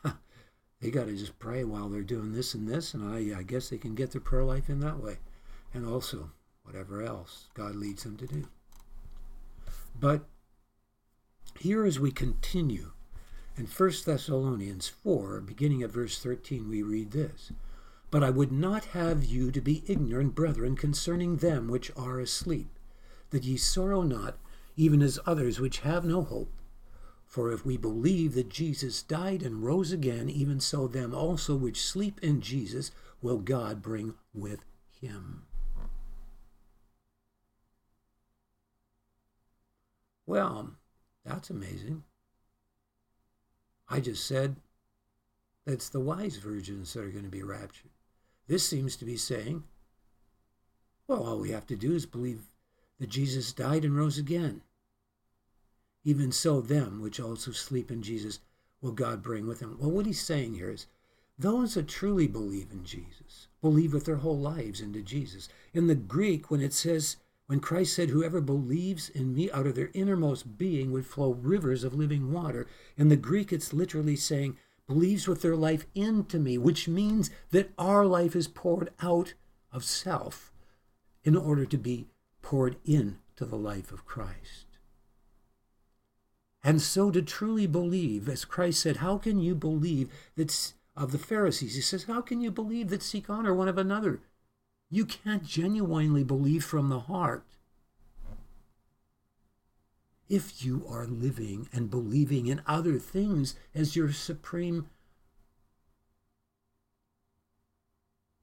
[0.81, 3.69] they got to just pray while they're doing this and this, and I, I guess
[3.69, 5.19] they can get their prayer life in that way,
[5.73, 6.31] and also
[6.63, 8.49] whatever else God leads them to do.
[9.97, 10.25] But
[11.57, 12.91] here, as we continue
[13.55, 17.53] in 1 Thessalonians 4, beginning at verse 13, we read this.
[18.13, 22.67] But I would not have you to be ignorant, brethren, concerning them which are asleep,
[23.31, 24.37] that ye sorrow not,
[24.75, 26.51] even as others which have no hope.
[27.25, 31.81] For if we believe that Jesus died and rose again, even so them also which
[31.81, 34.63] sleep in Jesus will God bring with
[35.01, 35.47] him.
[40.27, 40.75] Well,
[41.25, 42.03] that's amazing.
[43.89, 44.57] I just said
[45.65, 47.89] it's the wise virgins that are going to be raptured.
[48.47, 49.63] This seems to be saying,
[51.07, 52.51] well, all we have to do is believe
[52.99, 54.61] that Jesus died and rose again.
[56.03, 58.39] Even so, them which also sleep in Jesus
[58.81, 59.77] will God bring with him.
[59.79, 60.87] Well, what he's saying here is
[61.37, 65.49] those that truly believe in Jesus believe with their whole lives into Jesus.
[65.73, 67.15] In the Greek, when it says,
[67.47, 71.83] when Christ said, Whoever believes in me out of their innermost being would flow rivers
[71.83, 76.57] of living water, in the Greek, it's literally saying, believes with their life into me,
[76.57, 79.33] which means that our life is poured out
[79.71, 80.51] of self
[81.23, 82.07] in order to be
[82.41, 84.65] poured into the life of Christ.
[86.63, 91.17] And so to truly believe, as Christ said, how can you believe that of the
[91.17, 91.75] Pharisees?
[91.75, 94.21] He says, how can you believe that seek honor one of another?
[94.89, 97.45] You can't genuinely believe from the heart
[100.33, 104.87] if you are living and believing in other things as your supreme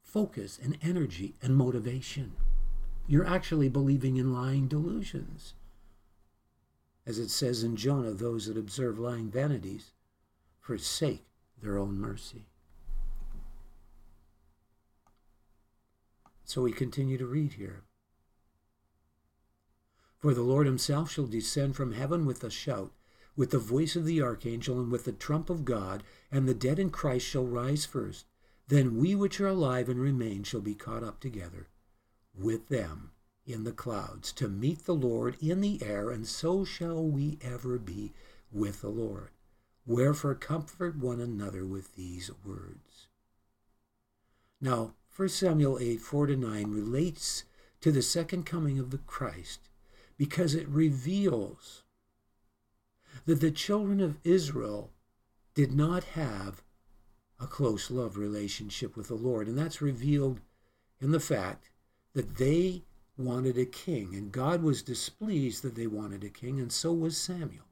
[0.00, 2.30] focus and energy and motivation.
[3.08, 5.54] You're actually believing in lying delusions.
[7.04, 9.90] As it says in Jonah, those that observe lying vanities
[10.60, 11.24] forsake
[11.60, 12.46] their own mercy.
[16.44, 17.82] So we continue to read here.
[20.20, 22.92] For the Lord himself shall descend from heaven with a shout,
[23.36, 26.78] with the voice of the archangel, and with the trump of God, and the dead
[26.78, 28.26] in Christ shall rise first.
[28.68, 31.68] Then we which are alive and remain shall be caught up together
[32.34, 33.12] with them
[33.46, 37.78] in the clouds to meet the Lord in the air, and so shall we ever
[37.78, 38.12] be
[38.52, 39.30] with the Lord.
[39.86, 43.08] Wherefore comfort one another with these words.
[44.60, 47.44] Now, 1 Samuel 8, 4 to 9 relates
[47.80, 49.69] to the second coming of the Christ
[50.20, 51.82] because it reveals
[53.24, 54.90] that the children of Israel
[55.54, 56.62] did not have
[57.40, 59.48] a close love relationship with the Lord.
[59.48, 60.40] And that's revealed
[61.00, 61.70] in the fact
[62.12, 62.82] that they
[63.16, 67.16] wanted a king, and God was displeased that they wanted a king, and so was
[67.16, 67.64] Samuel.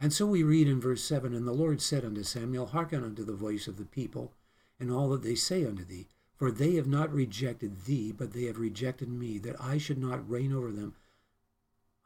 [0.00, 3.24] And so we read in verse 7 And the Lord said unto Samuel, Hearken unto
[3.24, 4.32] the voice of the people,
[4.80, 8.44] and all that they say unto thee, for they have not rejected thee, but they
[8.44, 10.94] have rejected me, that I should not reign over them,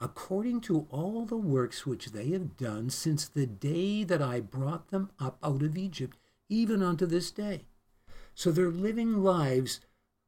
[0.00, 4.88] according to all the works which they have done since the day that I brought
[4.88, 6.16] them up out of Egypt,
[6.48, 7.66] even unto this day.
[8.34, 9.80] So they're living lives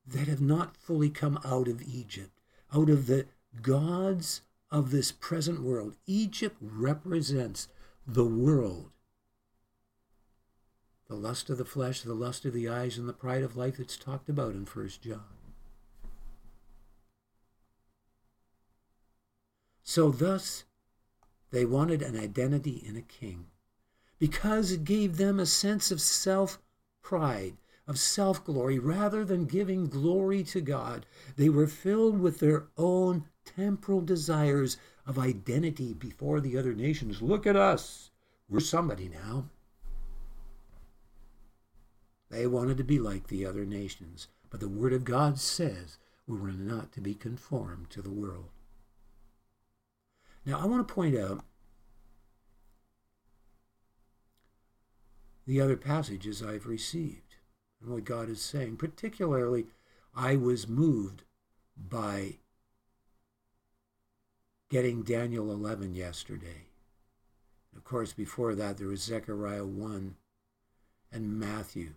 [0.07, 2.41] that have not fully come out of Egypt,
[2.75, 3.27] out of the
[3.63, 5.97] gods of this present world.
[6.07, 7.69] Egypt represents
[8.07, 8.91] the world.
[11.15, 13.77] The lust of the flesh, the lust of the eyes, and the pride of life
[13.77, 15.23] that's talked about in 1 John.
[19.85, 20.65] So, thus,
[21.53, 23.47] they wanted an identity in a king
[24.19, 26.59] because it gave them a sense of self
[27.01, 31.07] pride, of self glory, rather than giving glory to God.
[31.37, 37.23] They were filled with their own temporal desires of identity before the other nations.
[37.23, 38.11] Look at us.
[38.49, 39.45] We're somebody now.
[42.35, 46.37] They wanted to be like the other nations, but the Word of God says we
[46.37, 48.49] were not to be conformed to the world.
[50.45, 51.45] Now, I want to point out
[55.47, 57.37] the other passages I've received
[57.81, 58.79] and what God is saying.
[58.79, 59.67] Particularly,
[60.13, 61.23] I was moved
[61.77, 62.39] by
[64.71, 66.67] getting Daniel 11 yesterday.
[67.77, 70.17] Of course, before that, there was Zechariah 1
[71.13, 71.95] and Matthew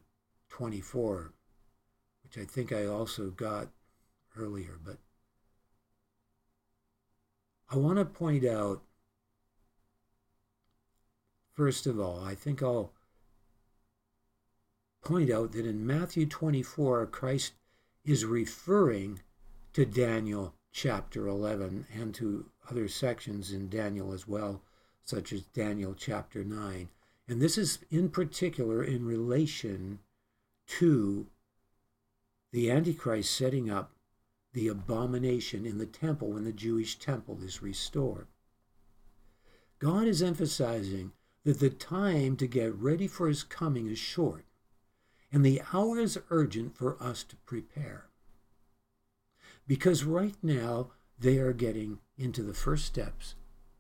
[0.50, 1.34] 24,
[2.24, 3.70] which I think I also got
[4.38, 4.80] earlier.
[4.84, 4.98] But
[7.70, 8.82] I want to point out,
[11.54, 12.94] first of all, I think I'll
[15.04, 17.54] point out that in Matthew 24, Christ
[18.06, 19.22] is referring
[19.74, 24.62] to Daniel chapter 11 and to other sections in Daniel as well,
[25.04, 26.90] such as Daniel chapter 9.
[27.28, 30.00] And this is in particular in relation
[30.68, 31.28] to
[32.52, 33.92] the Antichrist setting up
[34.54, 38.28] the abomination in the temple when the Jewish temple is restored.
[39.80, 41.12] God is emphasizing
[41.44, 44.46] that the time to get ready for his coming is short
[45.32, 48.06] and the hour is urgent for us to prepare.
[49.68, 53.36] Because right now, they are getting into the first steps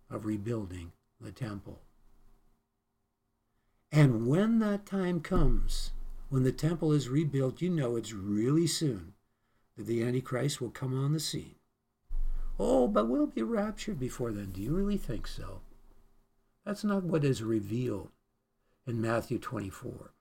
[0.10, 1.82] of rebuilding the temple.
[3.92, 5.92] And when that time comes,
[6.30, 9.14] when the temple is rebuilt, you know it's really soon
[9.78, 11.56] that the Antichrist will come on the scene.
[12.60, 14.52] Oh, but we'll be raptured before then.
[14.52, 15.62] Do you really think so?
[16.66, 18.10] That's not what is revealed
[18.86, 20.12] in Matthew 24.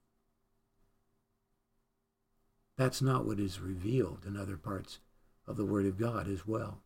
[2.76, 4.98] That's not what is revealed in other parts
[5.46, 6.82] of the Word of God as well.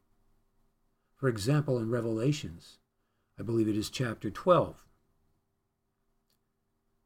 [1.16, 2.78] For example, in Revelations,
[3.38, 4.86] I believe it is chapter 12,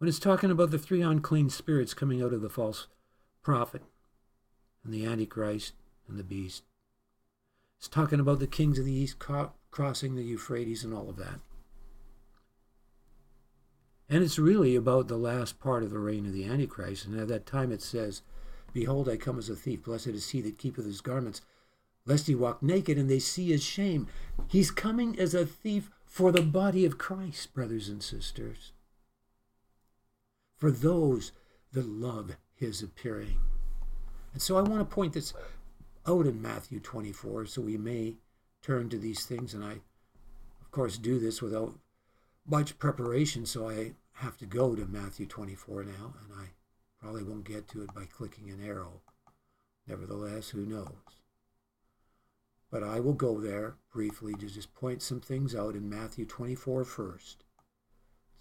[0.04, 2.88] when it's talking about the three unclean spirits coming out of the false
[3.40, 3.80] prophet
[4.84, 5.72] and the Antichrist
[6.06, 6.62] and the beast.
[7.78, 9.16] It's talking about the kings of the east
[9.70, 11.40] crossing the Euphrates and all of that.
[14.06, 17.06] And it's really about the last part of the reign of the Antichrist.
[17.06, 18.20] And at that time it says,
[18.74, 19.84] Behold, I come as a thief.
[19.84, 21.40] Blessed is he that keepeth his garments,
[22.04, 24.08] lest he walk naked and they see his shame.
[24.48, 28.73] He's coming as a thief for the body of Christ, brothers and sisters.
[30.56, 31.32] For those
[31.72, 33.38] that love his appearing.
[34.32, 35.34] And so I want to point this
[36.06, 38.14] out in Matthew 24 so we may
[38.62, 39.54] turn to these things.
[39.54, 39.72] And I,
[40.60, 41.74] of course, do this without
[42.46, 46.50] much preparation, so I have to go to Matthew 24 now, and I
[47.04, 49.02] Probably won't get to it by clicking an arrow.
[49.86, 51.20] Nevertheless, who knows?
[52.70, 56.82] But I will go there briefly to just point some things out in Matthew 24
[56.86, 57.44] first.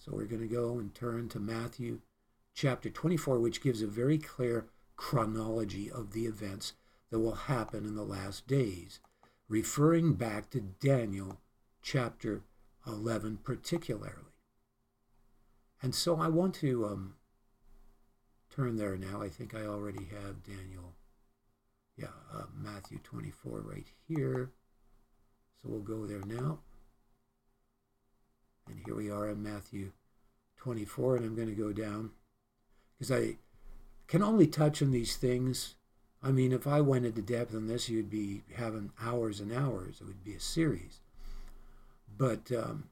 [0.04, 2.02] So we're going to go and turn to Matthew
[2.54, 4.66] chapter 24, which gives a very clear
[4.98, 6.74] chronology of the events
[7.10, 9.00] that will happen in the last days,
[9.48, 11.40] referring back to Daniel
[11.82, 12.44] chapter
[12.86, 14.34] 11 particularly.
[15.82, 17.16] And so I want to um,
[18.54, 19.22] turn there now.
[19.22, 20.96] I think I already have Daniel.
[21.96, 24.52] Yeah, uh, Matthew 24 right here.
[25.62, 26.60] So we'll go there now.
[28.68, 29.92] And here we are in Matthew
[30.58, 32.12] 24, and I'm going to go down
[32.98, 33.38] because I
[34.08, 35.76] can only touch on these things.
[36.22, 40.00] I mean, if I went into depth on this, you'd be having hours and hours.
[40.00, 41.02] It would be a series.
[42.18, 42.90] But um,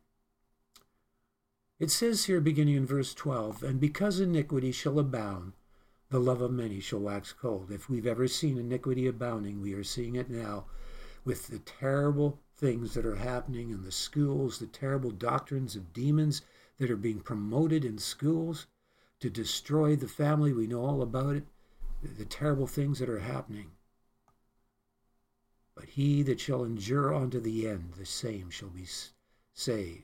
[1.79, 5.53] it says here, beginning in verse 12, and because iniquity shall abound,
[6.09, 7.71] the love of many shall wax cold.
[7.71, 10.65] If we've ever seen iniquity abounding, we are seeing it now
[11.23, 16.43] with the terrible things that are happening in the schools, the terrible doctrines of demons
[16.77, 18.67] that are being promoted in schools
[19.19, 20.53] to destroy the family.
[20.53, 21.43] We know all about it,
[22.03, 23.71] the terrible things that are happening.
[25.75, 28.85] But he that shall endure unto the end, the same shall be
[29.53, 30.03] saved.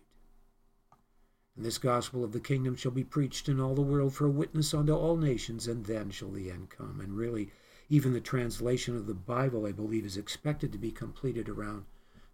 [1.56, 4.32] And this gospel of the kingdom shall be preached in all the world for a
[4.32, 7.02] witness unto all nations, and then shall the end come.
[7.02, 7.52] And really,
[7.90, 11.86] even the translation of the Bible, I believe, is expected to be completed around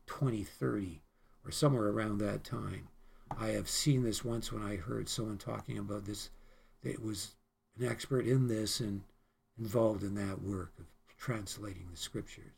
[0.08, 1.01] 2030.
[1.45, 2.88] or somewhere around that time.
[3.38, 6.30] I have seen this once when I heard someone talking about this.
[6.84, 7.36] That was
[7.78, 9.01] an expert in this and
[9.58, 10.86] involved in that work of
[11.18, 12.54] translating the scriptures.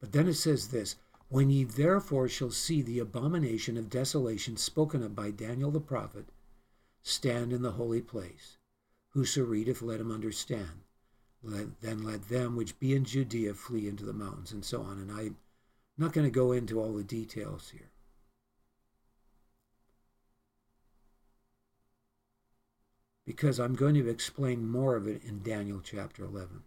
[0.00, 0.96] But then it says this
[1.28, 6.26] When ye therefore shall see the abomination of desolation spoken of by Daniel the prophet
[7.02, 8.58] stand in the holy place,
[9.10, 10.82] whoso readeth, let him understand.
[11.42, 14.98] Let, then let them which be in Judea flee into the mountains, and so on.
[14.98, 15.36] And I'm
[15.98, 17.90] not going to go into all the details here.
[23.24, 26.62] Because I'm going to explain more of it in Daniel chapter 11.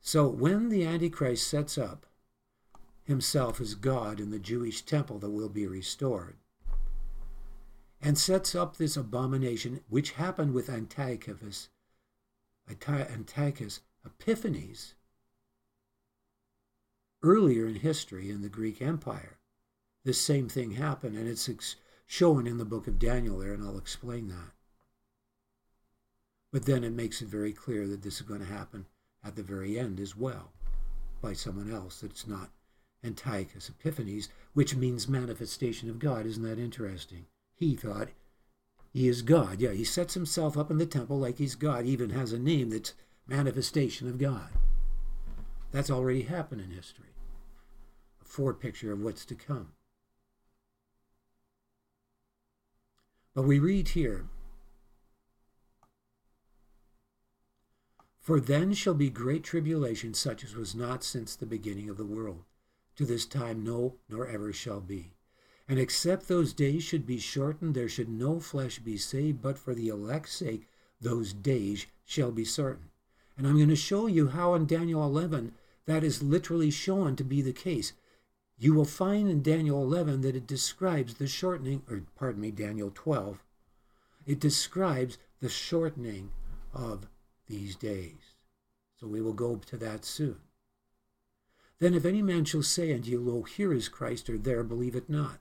[0.00, 2.06] So when the Antichrist sets up
[3.04, 6.36] himself as God in the Jewish temple that will be restored,
[8.06, 11.70] and sets up this abomination, which happened with Antiochus,
[12.70, 14.94] Antiochus Epiphanes,
[17.24, 19.38] earlier in history in the Greek Empire.
[20.04, 21.50] This same thing happened, and it's
[22.06, 24.52] shown in the book of Daniel there, and I'll explain that.
[26.52, 28.86] But then it makes it very clear that this is going to happen
[29.24, 30.52] at the very end as well
[31.20, 32.02] by someone else.
[32.02, 32.50] that's not
[33.02, 36.24] Antiochus Epiphanes, which means manifestation of God.
[36.24, 37.26] Isn't that interesting?
[37.56, 38.10] He thought
[38.92, 39.60] he is God.
[39.60, 42.70] Yeah, he sets himself up in the temple like he's God, even has a name
[42.70, 42.94] that's
[43.26, 44.48] manifestation of God.
[45.72, 47.10] That's already happened in history.
[48.22, 49.72] A forepicture of what's to come.
[53.34, 54.26] But we read here
[58.20, 62.04] For then shall be great tribulation, such as was not since the beginning of the
[62.04, 62.44] world.
[62.96, 65.15] To this time, no, nor ever shall be.
[65.68, 69.74] And except those days should be shortened, there should no flesh be saved, but for
[69.74, 70.68] the elect's sake,
[71.00, 72.90] those days shall be certain.
[73.36, 75.52] And I'm going to show you how in Daniel 11
[75.86, 77.92] that is literally shown to be the case.
[78.58, 82.90] You will find in Daniel 11 that it describes the shortening, or pardon me, Daniel
[82.94, 83.42] 12,
[84.24, 86.30] it describes the shortening
[86.72, 87.08] of
[87.48, 88.34] these days.
[88.98, 90.36] So we will go to that soon.
[91.78, 94.96] Then if any man shall say unto you, Lo, here is Christ, or there, believe
[94.96, 95.40] it not.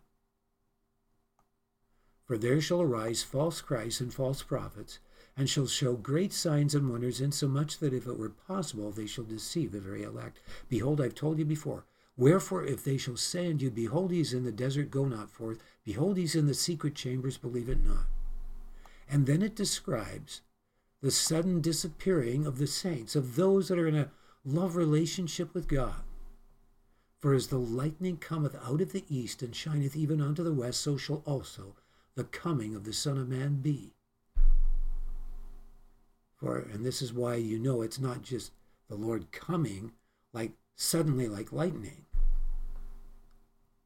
[2.26, 4.97] For there shall arise false Christs and false prophets,
[5.38, 9.26] and shall show great signs and wonders, insomuch that if it were possible, they shall
[9.26, 10.39] deceive the very elect.
[10.67, 11.86] Behold, I've told you before.
[12.17, 15.30] Wherefore, if they shall say unto you, Behold, he is in the desert, go not
[15.30, 15.61] forth.
[15.84, 18.07] Behold, he's in the secret chambers, believe it not.
[19.07, 20.41] And then it describes
[21.01, 24.09] the sudden disappearing of the saints, of those that are in a
[24.43, 26.01] love relationship with God.
[27.19, 30.82] For as the lightning cometh out of the east and shineth even unto the west,
[30.82, 31.76] so shall also
[32.16, 33.93] the coming of the Son of Man be.
[36.36, 38.51] For, and this is why you know it's not just
[38.89, 39.91] the Lord coming
[40.34, 42.05] like suddenly like lightning.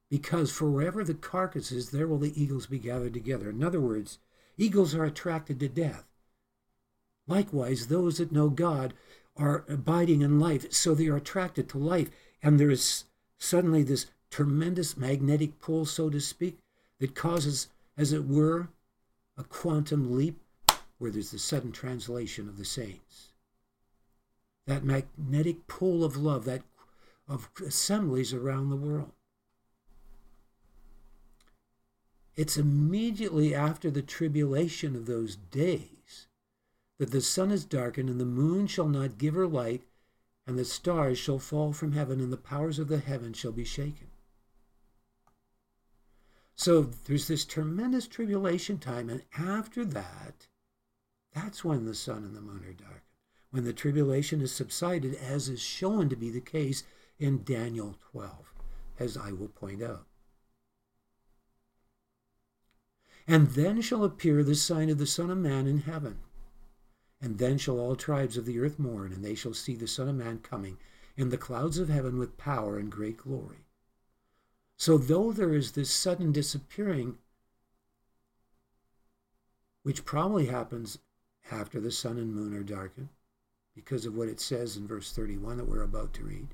[0.09, 3.49] Because for wherever the carcass is, there will the eagles be gathered together.
[3.49, 4.17] In other words,
[4.57, 6.05] eagles are attracted to death.
[7.27, 8.95] Likewise, those that know God
[9.37, 12.09] are abiding in life, so they are attracted to life.
[12.41, 13.05] And there is
[13.37, 16.57] suddenly this tremendous magnetic pull, so to speak,
[16.99, 17.67] that causes,
[17.99, 18.69] as it were,
[19.37, 20.39] a quantum leap
[20.99, 23.33] where there's the sudden translation of the saints.
[24.67, 26.61] That magnetic pull of love, that
[27.27, 29.11] of assemblies around the world.
[32.37, 36.27] It's immediately after the tribulation of those days
[36.99, 39.83] that the sun is darkened, and the moon shall not give her light,
[40.47, 43.65] and the stars shall fall from heaven, and the powers of the heaven shall be
[43.65, 44.08] shaken.
[46.59, 50.47] So there's this tremendous tribulation time, and after that,
[51.33, 52.99] that's when the sun and the moon are darkened.
[53.49, 56.83] When the tribulation is subsided, as is shown to be the case
[57.17, 58.53] in Daniel 12,
[58.99, 60.05] as I will point out.
[63.25, 66.19] And then shall appear the sign of the Son of Man in heaven.
[67.21, 70.09] And then shall all tribes of the earth mourn, and they shall see the Son
[70.09, 70.77] of Man coming
[71.15, 73.68] in the clouds of heaven with power and great glory.
[74.79, 77.19] So, though there is this sudden disappearing,
[79.83, 80.97] which probably happens
[81.51, 83.09] after the sun and moon are darkened,
[83.75, 86.47] because of what it says in verse 31 that we're about to read,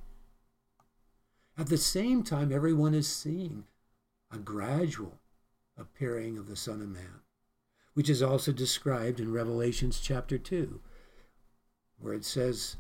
[1.58, 3.64] at the same time, everyone is seeing
[4.30, 5.20] a gradual
[5.78, 7.22] appearing of the Son of Man
[7.96, 10.82] which is also described in Revelations chapter 2,
[11.98, 12.76] where it says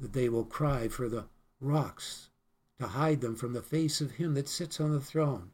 [0.00, 1.26] that they will cry for the
[1.60, 2.30] rocks
[2.78, 5.50] to hide them from the face of him that sits on the throne.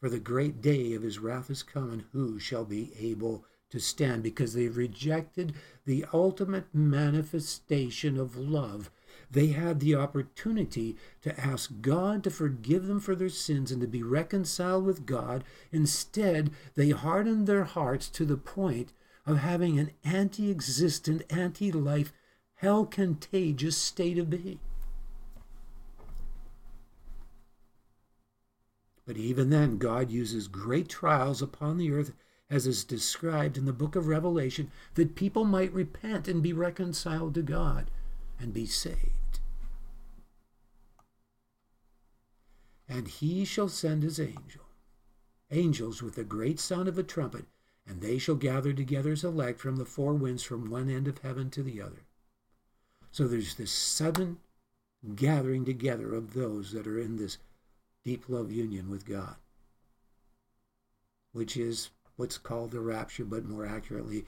[0.00, 3.80] For the great day of his wrath is come, and who shall be able to
[3.80, 8.90] stand because they've rejected the ultimate manifestation of love.
[9.30, 13.88] They had the opportunity to ask God to forgive them for their sins and to
[13.88, 15.42] be reconciled with God.
[15.72, 18.92] Instead, they hardened their hearts to the point
[19.26, 22.12] of having an anti existent, anti life,
[22.56, 24.60] hell contagious state of being.
[29.06, 32.12] But even then, God uses great trials upon the earth,
[32.48, 37.34] as is described in the book of Revelation, that people might repent and be reconciled
[37.34, 37.90] to God
[38.38, 39.40] and be saved.
[42.88, 44.64] And he shall send his angel,
[45.50, 47.46] angels with a great sound of a trumpet,
[47.86, 51.18] and they shall gather together his elect from the four winds from one end of
[51.18, 52.04] heaven to the other.
[53.10, 54.38] So there's this sudden
[55.14, 57.38] gathering together of those that are in this
[58.04, 59.36] deep love union with God,
[61.32, 64.26] which is what's called the rapture, but more accurately,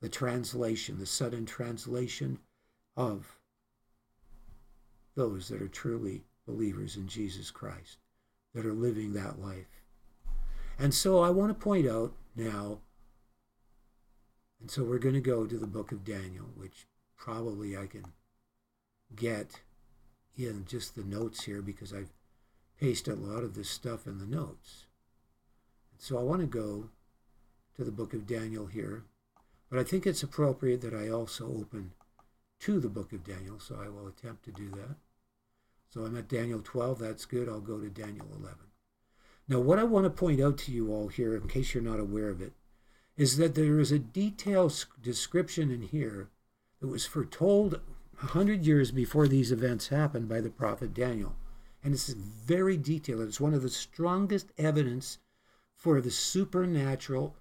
[0.00, 2.38] the translation, the sudden translation
[2.96, 3.38] of
[5.14, 7.98] those that are truly believers in Jesus Christ,
[8.54, 9.82] that are living that life.
[10.78, 12.78] And so I want to point out now,
[14.60, 18.06] and so we're going to go to the book of Daniel, which probably I can
[19.14, 19.60] get
[20.36, 22.12] in just the notes here because I've
[22.80, 24.86] paste a lot of this stuff in the notes.
[25.98, 26.88] So I want to go
[27.76, 29.04] to the book of Daniel here,
[29.68, 31.92] but I think it's appropriate that I also open
[32.60, 34.96] to the book of Daniel, so I will attempt to do that.
[35.90, 37.48] So I'm at Daniel 12, that's good.
[37.48, 38.56] I'll go to Daniel 11.
[39.46, 42.00] Now, what I want to point out to you all here, in case you're not
[42.00, 42.52] aware of it,
[43.16, 46.30] is that there is a detailed description in here
[46.80, 47.80] that was foretold
[48.20, 51.34] 100 years before these events happened by the prophet Daniel
[51.82, 53.22] and it's very detailed.
[53.22, 55.18] It's one of the strongest evidence
[55.74, 57.32] for the supernaturalness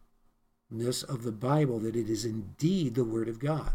[1.04, 3.74] of the Bible that it is indeed the Word of God.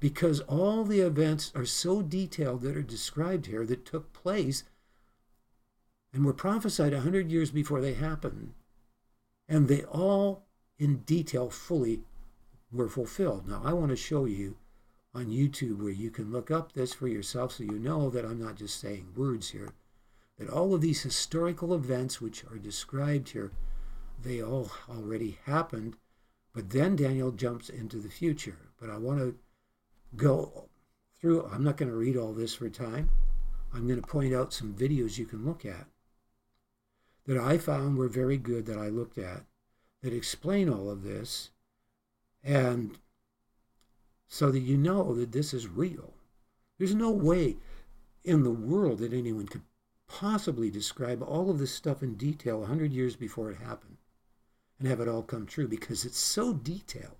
[0.00, 4.64] Because all the events are so detailed that are described here that took place
[6.12, 8.54] and were prophesied a hundred years before they happened.
[9.48, 10.46] And they all,
[10.78, 12.00] in detail, fully
[12.70, 13.48] were fulfilled.
[13.48, 14.56] Now, I want to show you
[15.14, 18.40] on YouTube where you can look up this for yourself so you know that I'm
[18.40, 19.72] not just saying words here,
[20.38, 23.50] that all of these historical events which are described here,
[24.22, 25.96] they all already happened.
[26.54, 28.58] But then Daniel jumps into the future.
[28.80, 29.36] But I want to
[30.16, 30.68] go
[31.20, 33.10] through, I'm not going to read all this for time.
[33.72, 35.86] I'm going to point out some videos you can look at
[37.26, 39.42] that I found were very good that I looked at
[40.02, 41.50] that explain all of this.
[42.42, 42.98] And
[44.28, 46.12] so that you know that this is real.
[46.78, 47.56] There's no way
[48.24, 49.62] in the world that anyone could
[50.06, 53.96] possibly describe all of this stuff in detail 100 years before it happened
[54.78, 57.16] and have it all come true because it's so detailed,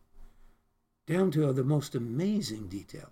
[1.07, 3.11] down to the most amazing detail.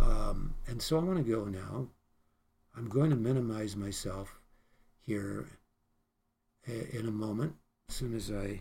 [0.00, 1.88] Um, and so I want to go now.
[2.76, 4.38] I'm going to minimize myself
[5.04, 5.48] here
[6.66, 7.54] in a moment.
[7.88, 8.60] As soon as I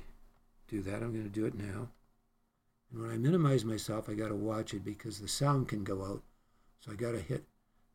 [0.68, 1.90] do that, I'm going to do it now.
[2.92, 6.04] And when I minimize myself, I got to watch it because the sound can go
[6.04, 6.24] out.
[6.80, 7.44] So I got to hit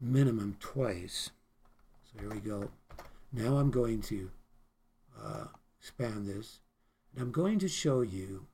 [0.00, 1.30] minimum twice.
[2.04, 2.70] So here we go.
[3.32, 4.30] Now I'm going to
[5.20, 5.46] uh,
[5.80, 6.60] expand this.
[7.12, 8.46] And I'm going to show you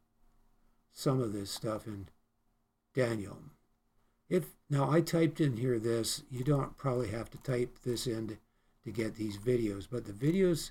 [0.93, 2.09] some of this stuff in
[2.95, 3.39] Daniel.
[4.29, 6.23] If Now I typed in here this.
[6.31, 8.39] You don't probably have to type this in to,
[8.85, 9.87] to get these videos.
[9.91, 10.71] But the videos,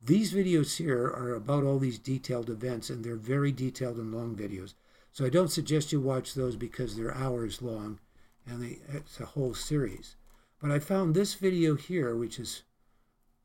[0.00, 2.90] these videos here are about all these detailed events.
[2.90, 4.74] And they're very detailed and long videos.
[5.12, 8.00] So I don't suggest you watch those because they're hours long
[8.46, 10.16] and they, it's a whole series.
[10.60, 12.62] But I found this video here, which is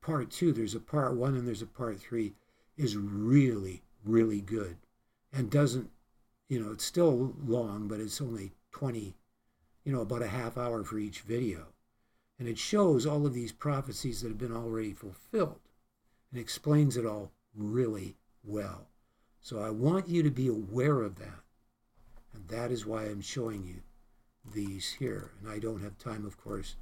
[0.02, 2.36] part two, there's a part one and there's a part three,
[2.78, 4.78] is really, really good
[5.34, 5.90] and doesn't,
[6.48, 9.16] you know, it's still long, but it's only 20,
[9.84, 11.68] you know, about a half hour for each video.
[12.40, 15.60] And it shows all of these prophecies that have been already fulfilled
[16.32, 18.88] and explains it all really well.
[19.42, 21.42] So I want you to be aware of that.
[22.38, 23.82] And that is why I'm showing you
[24.54, 25.32] these here.
[25.42, 26.76] And I don't have time, of course,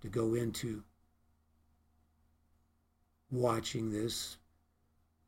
[0.00, 0.82] to go into
[3.30, 4.38] watching this.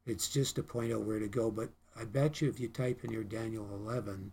[0.07, 1.51] It's just to point out where to go.
[1.51, 4.33] But I bet you if you type in your Daniel 11,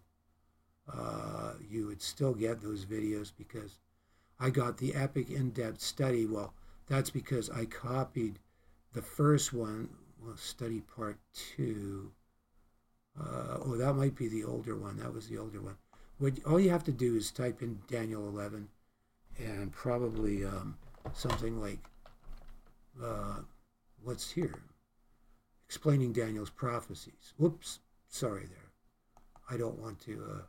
[0.91, 3.77] uh, you would still get those videos because
[4.39, 6.25] I got the epic in-depth study.
[6.25, 6.53] Well,
[6.87, 8.39] that's because I copied
[8.93, 9.89] the first one,
[10.23, 12.13] well, study part two.
[13.19, 14.97] Uh, oh, that might be the older one.
[14.97, 15.75] That was the older one.
[16.19, 18.67] What all you have to do is type in Daniel 11,
[19.37, 20.77] and probably um,
[21.13, 21.79] something like
[23.03, 23.37] uh,
[24.03, 24.59] what's here,
[25.65, 27.33] explaining Daniel's prophecies.
[27.37, 28.71] Whoops, sorry there.
[29.49, 30.41] I don't want to uh,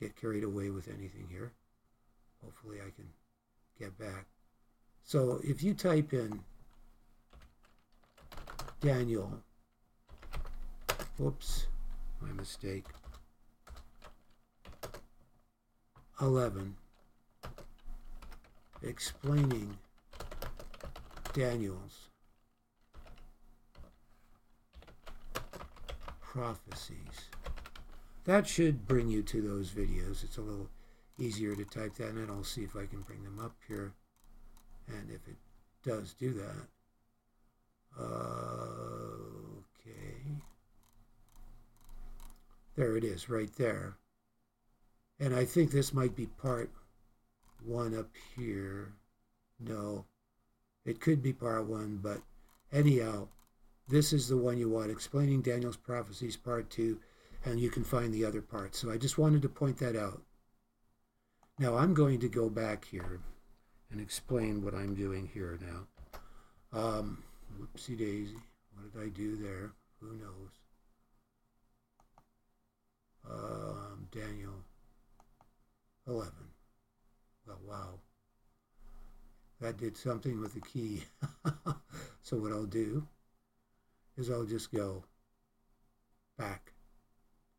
[0.00, 1.52] get carried away with anything here.
[2.44, 3.08] Hopefully I can
[3.78, 4.26] get back.
[5.04, 6.40] So if you type in
[8.80, 9.42] Daniel,
[11.18, 11.66] whoops,
[12.20, 12.86] my mistake,
[16.20, 16.76] 11,
[18.82, 19.78] explaining
[21.32, 22.08] Daniel's
[26.20, 26.96] prophecies.
[28.24, 30.22] That should bring you to those videos.
[30.22, 30.68] It's a little
[31.18, 32.28] easier to type that in.
[32.28, 33.94] I'll see if I can bring them up here.
[34.86, 35.36] And if it
[35.84, 36.68] does do that,
[38.00, 39.37] okay.
[42.78, 43.96] There it is, right there.
[45.18, 46.70] And I think this might be part
[47.64, 48.92] one up here.
[49.58, 50.04] No,
[50.84, 52.22] it could be part one, but
[52.72, 53.26] anyhow,
[53.88, 57.00] this is the one you want, explaining Daniel's prophecies, part two,
[57.44, 58.78] and you can find the other parts.
[58.78, 60.22] So I just wanted to point that out.
[61.58, 63.18] Now I'm going to go back here
[63.90, 66.78] and explain what I'm doing here now.
[66.80, 67.24] Um,
[67.60, 68.38] whoopsie daisy,
[68.76, 69.72] what did I do there?
[70.00, 70.67] Who knows?
[73.30, 74.64] Um, Daniel
[76.06, 76.32] 11.
[77.46, 78.00] Well, wow.
[79.60, 81.02] That did something with the key.
[82.22, 83.06] so what I'll do
[84.16, 85.04] is I'll just go
[86.38, 86.72] back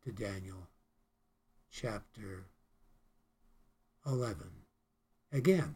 [0.03, 0.67] to Daniel
[1.71, 2.45] chapter
[4.05, 4.37] 11
[5.31, 5.75] again.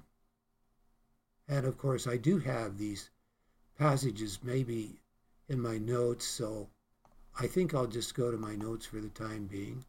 [1.47, 3.09] And of course, I do have these
[3.77, 5.01] passages maybe
[5.49, 6.69] in my notes, so
[7.39, 9.85] I think I'll just go to my notes for the time being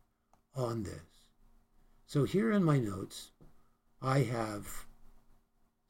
[0.55, 1.28] on this.
[2.07, 3.32] So here in my notes,
[4.01, 4.86] I have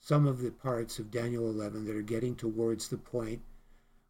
[0.00, 3.42] some of the parts of Daniel 11 that are getting towards the point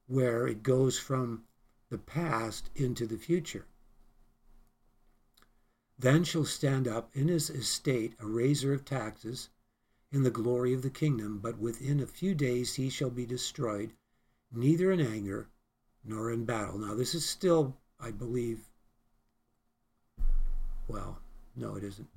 [0.07, 1.45] where it goes from
[1.91, 3.67] the past into the future.
[5.99, 9.51] Then shall stand up in his estate a raiser of taxes
[10.11, 13.93] in the glory of the kingdom, but within a few days he shall be destroyed,
[14.51, 15.49] neither in anger
[16.05, 16.79] nor in battle.
[16.79, 18.69] Now, this is still, I believe,
[20.87, 21.21] well,
[21.57, 22.09] no, it isn't.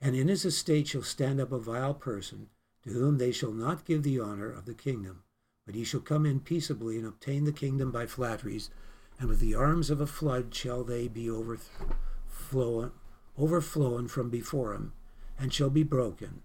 [0.00, 2.48] And in his estate shall stand up a vile person,
[2.82, 5.22] to whom they shall not give the honor of the kingdom,
[5.66, 8.70] but he shall come in peaceably and obtain the kingdom by flatteries,
[9.18, 12.92] and with the arms of a flood shall they be overflown,
[13.38, 14.92] overflown from before him,
[15.38, 16.42] and shall be broken.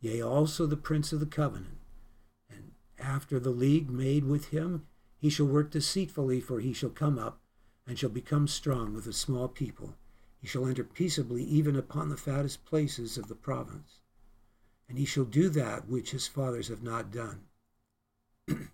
[0.00, 1.78] Yea, also the prince of the covenant.
[2.50, 4.86] And after the league made with him,
[5.20, 7.40] he shall work deceitfully, for he shall come up,
[7.86, 9.94] and shall become strong with a small people
[10.40, 14.00] he shall enter peaceably even upon the fattest places of the province.
[14.88, 17.42] And he shall do that which his fathers have not done.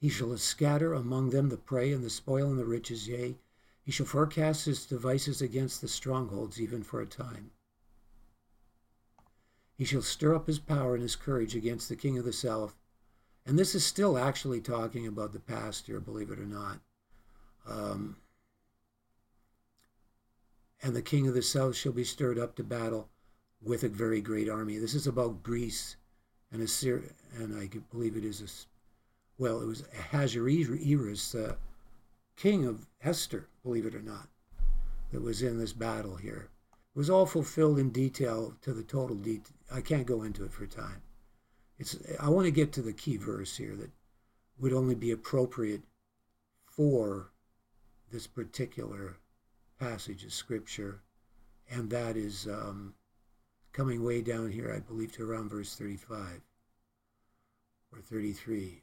[0.00, 3.36] he shall scatter among them the prey and the spoil and the riches, yea,
[3.84, 7.52] he shall forecast his devices against the strongholds even for a time.
[9.76, 12.74] He shall stir up his power and his courage against the king of the south.
[13.48, 16.80] And this is still actually talking about the past here, believe it or not.
[17.66, 18.18] Um,
[20.82, 23.08] and the king of the south shall be stirred up to battle
[23.62, 24.76] with a very great army.
[24.76, 25.96] This is about Greece
[26.52, 31.56] and Assyria, and I believe it is a, well, it was Ahasuerus, the
[32.36, 34.28] king of Esther, believe it or not,
[35.10, 36.50] that was in this battle here.
[36.94, 39.56] It was all fulfilled in detail to the total detail.
[39.72, 41.00] I can't go into it for time.
[41.78, 43.90] It's, I want to get to the key verse here that
[44.58, 45.82] would only be appropriate
[46.66, 47.30] for
[48.10, 49.16] this particular
[49.78, 51.00] passage of Scripture,
[51.70, 52.94] and that is um,
[53.72, 56.40] coming way down here, I believe, to around verse 35
[57.92, 58.82] or 33.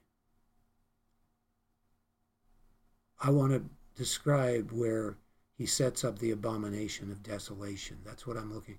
[3.22, 3.64] I want to
[3.96, 5.18] describe where
[5.58, 7.98] he sets up the abomination of desolation.
[8.06, 8.78] That's what I'm looking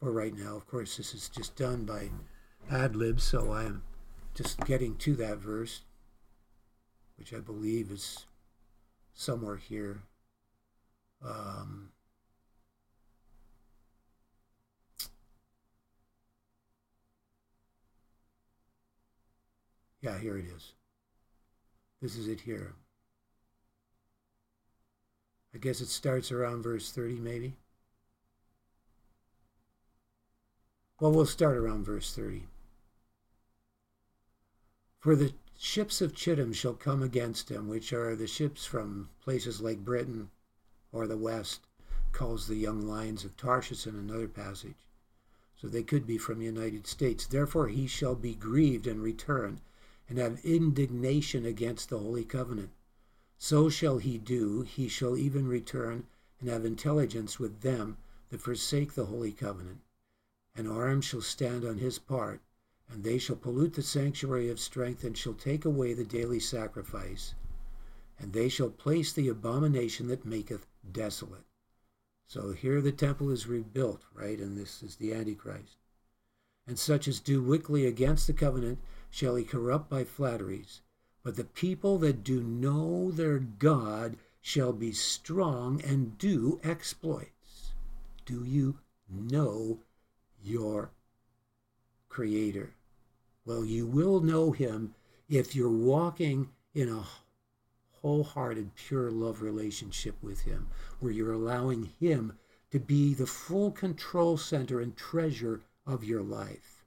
[0.00, 0.56] for right now.
[0.56, 2.10] Of course, this is just done by
[2.70, 3.82] ad lib, so I am
[4.34, 5.82] just getting to that verse,
[7.16, 8.26] which I believe is
[9.14, 10.02] somewhere here.
[11.24, 11.90] Um,
[20.00, 20.72] yeah, here it is.
[22.02, 22.74] This is it here.
[25.54, 27.54] I guess it starts around verse 30, maybe.
[31.00, 32.44] Well, we'll start around verse 30.
[35.04, 39.60] For the ships of Chittim shall come against him, which are the ships from places
[39.60, 40.30] like Britain,
[40.92, 41.60] or the West
[42.12, 44.88] calls the young lions of Tarshish in another passage.
[45.56, 47.26] So they could be from the United States.
[47.26, 49.60] Therefore he shall be grieved and return,
[50.08, 52.70] and have indignation against the holy covenant.
[53.36, 54.62] So shall he do.
[54.62, 56.06] He shall even return
[56.40, 57.98] and have intelligence with them
[58.30, 59.82] that forsake the holy covenant.
[60.56, 62.40] An arm shall stand on his part,
[62.90, 67.34] and they shall pollute the sanctuary of strength, and shall take away the daily sacrifice.
[68.18, 71.44] And they shall place the abomination that maketh desolate.
[72.26, 74.38] So here the temple is rebuilt, right?
[74.38, 75.76] And this is the Antichrist.
[76.66, 78.78] And such as do wickedly against the covenant
[79.10, 80.80] shall he corrupt by flatteries.
[81.22, 87.72] But the people that do know their God shall be strong and do exploits.
[88.26, 88.78] Do you
[89.08, 89.80] know
[90.42, 90.90] your
[92.14, 92.70] Creator?
[93.44, 94.94] Well, you will know Him
[95.28, 97.02] if you're walking in a
[97.90, 100.68] wholehearted, pure love relationship with Him,
[101.00, 102.38] where you're allowing Him
[102.70, 106.84] to be the full control center and treasure of your life.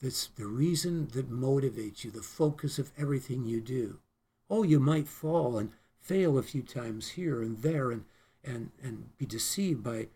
[0.00, 3.98] That's the reason that motivates you, the focus of everything you do.
[4.48, 8.04] Oh, you might fall and fail a few times here and there and,
[8.44, 10.06] and, and be deceived by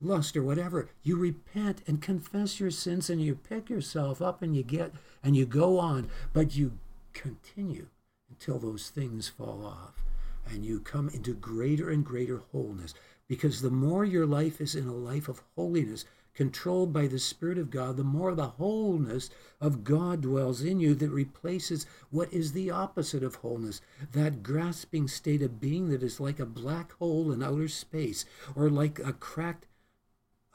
[0.00, 0.88] lust or whatever.
[1.02, 4.92] You repent and confess your sins and you pick yourself up and you get
[5.22, 6.78] and you go on, but you
[7.12, 7.86] continue
[8.28, 10.02] until those things fall off
[10.48, 12.94] and you come into greater and greater wholeness.
[13.28, 17.58] Because the more your life is in a life of holiness, controlled by the Spirit
[17.58, 19.30] of God, the more the wholeness
[19.60, 23.80] of God dwells in you that replaces what is the opposite of wholeness,
[24.12, 28.68] that grasping state of being that is like a black hole in outer space, or
[28.68, 29.66] like a cracked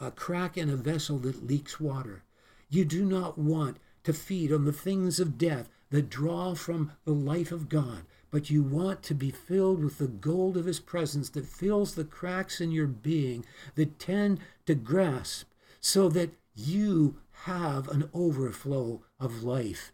[0.02, 2.24] a crack in a vessel that leaks water.
[2.70, 7.14] You do not want to feed on the things of death that draw from the
[7.14, 11.30] life of God, but you want to be filled with the gold of His presence
[11.30, 13.46] that fills the cracks in your being
[13.76, 15.48] that tend to grasp
[15.80, 19.92] so that you have an overflow of life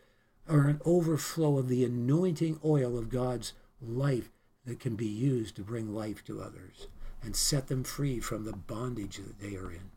[0.47, 4.29] or an overflow of the anointing oil of God's life
[4.65, 6.87] that can be used to bring life to others
[7.21, 9.91] and set them free from the bondage that they are in.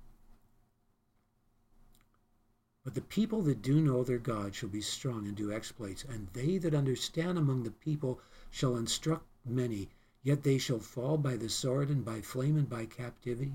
[2.83, 6.29] But the people that do know their God shall be strong and do exploits, and
[6.33, 9.91] they that understand among the people shall instruct many,
[10.23, 13.53] yet they shall fall by the sword and by flame and by captivity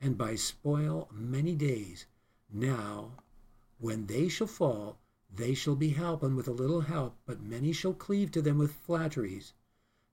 [0.00, 2.06] and by spoil many days.
[2.52, 3.24] Now,
[3.80, 7.94] when they shall fall, they shall be helped, with a little help, but many shall
[7.94, 9.54] cleave to them with flatteries.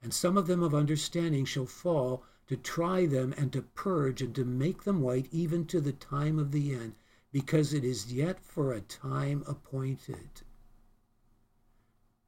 [0.02, 4.34] And some of them of understanding shall fall to try them and to purge and
[4.34, 6.96] to make them white even to the time of the end
[7.32, 10.30] because it is yet for a time appointed.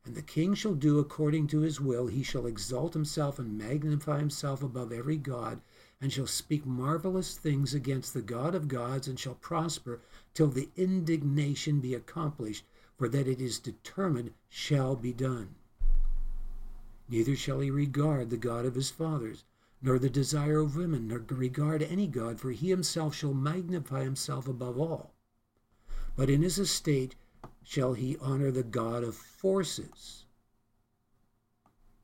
[0.06, 2.08] And the king shall do according to his will.
[2.08, 5.62] He shall exalt himself and magnify himself above every God,
[6.00, 10.02] and shall speak marvelous things against the God of gods, and shall prosper
[10.34, 12.66] till the indignation be accomplished,
[12.98, 15.56] for that it is determined shall be done.
[17.08, 19.44] Neither shall he regard the God of his fathers,
[19.82, 24.48] nor the desire of women, nor regard any God, for he himself shall magnify himself
[24.48, 25.14] above all.
[26.16, 27.16] But in his estate
[27.64, 30.26] shall he honor the God of forces.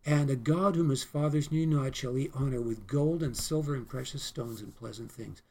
[0.06, 3.76] And a God whom his fathers knew not shall he honor with gold and silver
[3.76, 5.42] and precious stones and pleasant things.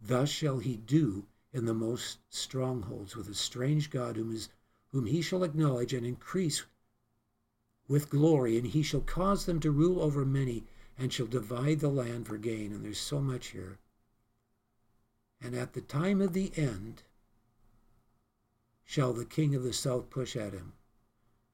[0.00, 4.48] Thus shall he do in the most strongholds with a strange God whom, is,
[4.90, 6.64] whom he shall acknowledge and increase
[7.86, 10.64] with glory, and he shall cause them to rule over many
[11.02, 12.72] and shall divide the land for gain.
[12.72, 13.76] And there's so much here.
[15.40, 17.02] And at the time of the end
[18.84, 20.74] shall the king of the south push at him,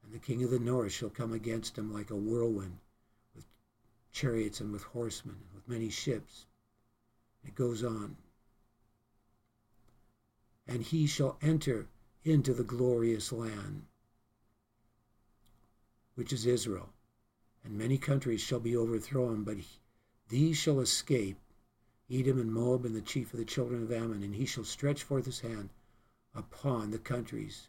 [0.03, 2.77] and the king of the north shall come against him like a whirlwind,
[3.35, 3.47] with
[4.11, 6.45] chariots and with horsemen, and with many ships.
[7.43, 8.17] It goes on.
[10.67, 11.87] And he shall enter
[12.23, 13.87] into the glorious land,
[16.13, 16.89] which is Israel
[17.63, 19.57] and many countries shall be overthrown, but
[20.29, 21.37] these shall escape
[22.11, 25.03] Edom and Moab and the chief of the children of Ammon, and he shall stretch
[25.03, 25.69] forth his hand
[26.33, 27.67] upon the countries.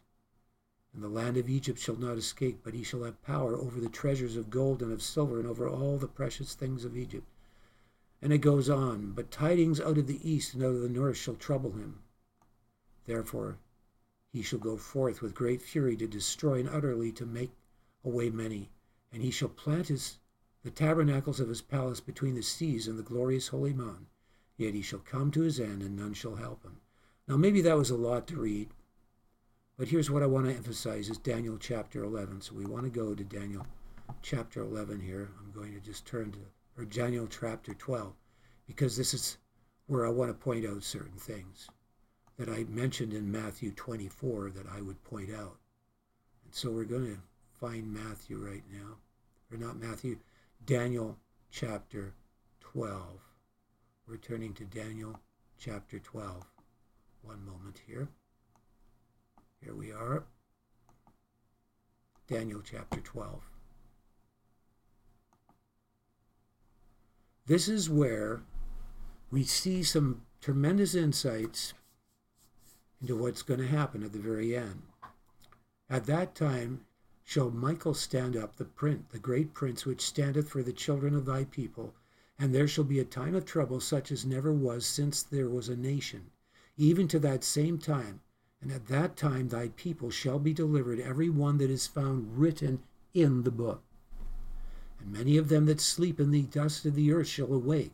[0.93, 3.89] And the land of Egypt shall not escape, but he shall have power over the
[3.89, 7.27] treasures of gold and of silver and over all the precious things of Egypt.
[8.21, 11.17] And it goes on, but tidings out of the east and out of the north
[11.17, 12.01] shall trouble him.
[13.05, 13.57] Therefore
[14.31, 17.51] he shall go forth with great fury to destroy and utterly to make
[18.03, 18.69] away many
[19.11, 20.17] and he shall plant his
[20.63, 24.07] the tabernacles of his palace between the seas and the glorious holy mountain.
[24.57, 26.81] Yet he shall come to his end, and none shall help him.
[27.27, 28.69] Now, maybe that was a lot to read,
[29.77, 32.41] but here's what I want to emphasize is Daniel chapter 11.
[32.41, 33.65] So we want to go to Daniel
[34.21, 35.31] chapter 11 here.
[35.39, 36.39] I'm going to just turn to,
[36.77, 38.13] or Daniel chapter 12,
[38.67, 39.37] because this is
[39.87, 41.67] where I want to point out certain things
[42.37, 45.57] that I mentioned in Matthew 24 that I would point out.
[46.45, 47.21] And so we're going to
[47.61, 48.97] find Matthew right now.
[49.51, 50.17] Or not Matthew,
[50.65, 51.17] Daniel
[51.51, 52.15] chapter
[52.61, 52.99] 12.
[54.07, 55.19] We're turning to Daniel
[55.59, 56.43] chapter 12.
[57.21, 58.09] One moment here.
[59.63, 60.23] Here we are.
[62.27, 63.41] Daniel chapter 12.
[67.45, 68.41] This is where
[69.29, 71.73] we see some tremendous insights
[73.01, 74.81] into what's going to happen at the very end.
[75.89, 76.85] At that time
[77.23, 81.25] shall Michael stand up, the prince, the great prince which standeth for the children of
[81.25, 81.93] thy people,
[82.39, 85.69] and there shall be a time of trouble such as never was since there was
[85.69, 86.31] a nation,
[86.77, 88.21] even to that same time.
[88.61, 92.83] And at that time thy people shall be delivered, every one that is found written
[93.13, 93.83] in the book.
[94.99, 97.93] And many of them that sleep in the dust of the earth shall awake,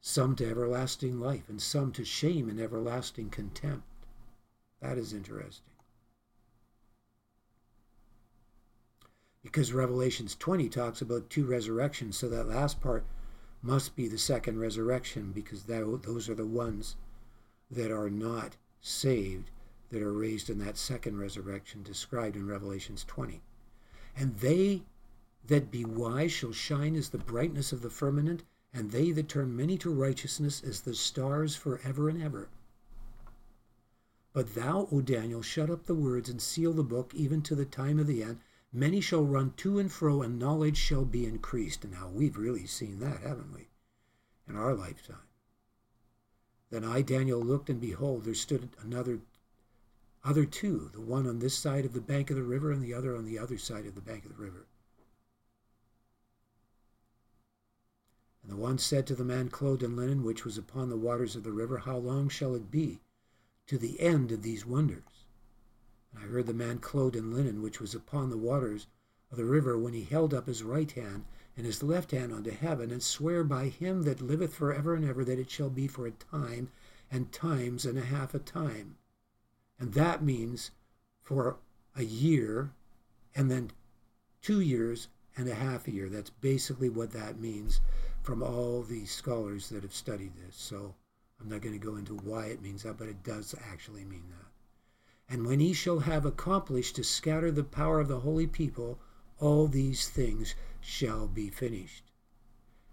[0.00, 3.86] some to everlasting life, and some to shame and everlasting contempt.
[4.80, 5.77] That is interesting.
[9.48, 13.06] Because Revelations 20 talks about two resurrections, so that last part
[13.62, 16.96] must be the second resurrection, because those are the ones
[17.70, 19.48] that are not saved
[19.88, 23.40] that are raised in that second resurrection described in Revelations 20.
[24.14, 24.82] And they
[25.46, 28.42] that be wise shall shine as the brightness of the firmament,
[28.74, 32.50] and they that turn many to righteousness as the stars for ever and ever.
[34.34, 37.64] But thou, O Daniel, shut up the words and seal the book even to the
[37.64, 38.40] time of the end.
[38.72, 41.84] Many shall run to and fro, and knowledge shall be increased.
[41.84, 43.68] And now we've really seen that, haven't we,
[44.46, 45.26] in our lifetime?
[46.70, 49.20] Then I, Daniel, looked, and behold, there stood another
[50.24, 52.92] other two, the one on this side of the bank of the river and the
[52.92, 54.66] other on the other side of the bank of the river.
[58.42, 61.36] And the one said to the man clothed in linen, which was upon the waters
[61.36, 63.00] of the river, How long shall it be
[63.68, 65.17] to the end of these wonders?
[66.18, 68.86] I heard the man clothed in linen, which was upon the waters
[69.30, 71.24] of the river, when he held up his right hand
[71.56, 75.08] and his left hand unto heaven, and swear by him that liveth for ever and
[75.08, 76.70] ever that it shall be for a time
[77.10, 78.96] and times and a half a time
[79.78, 80.70] and that means
[81.22, 81.56] for
[81.94, 82.72] a year
[83.34, 83.70] and then
[84.42, 86.08] two years and a half a year.
[86.08, 87.80] That's basically what that means
[88.22, 90.56] from all the scholars that have studied this.
[90.56, 90.94] So
[91.40, 94.24] I'm not going to go into why it means that, but it does actually mean
[94.30, 94.47] that.
[95.28, 98.98] And when he shall have accomplished to scatter the power of the holy people,
[99.38, 102.10] all these things shall be finished.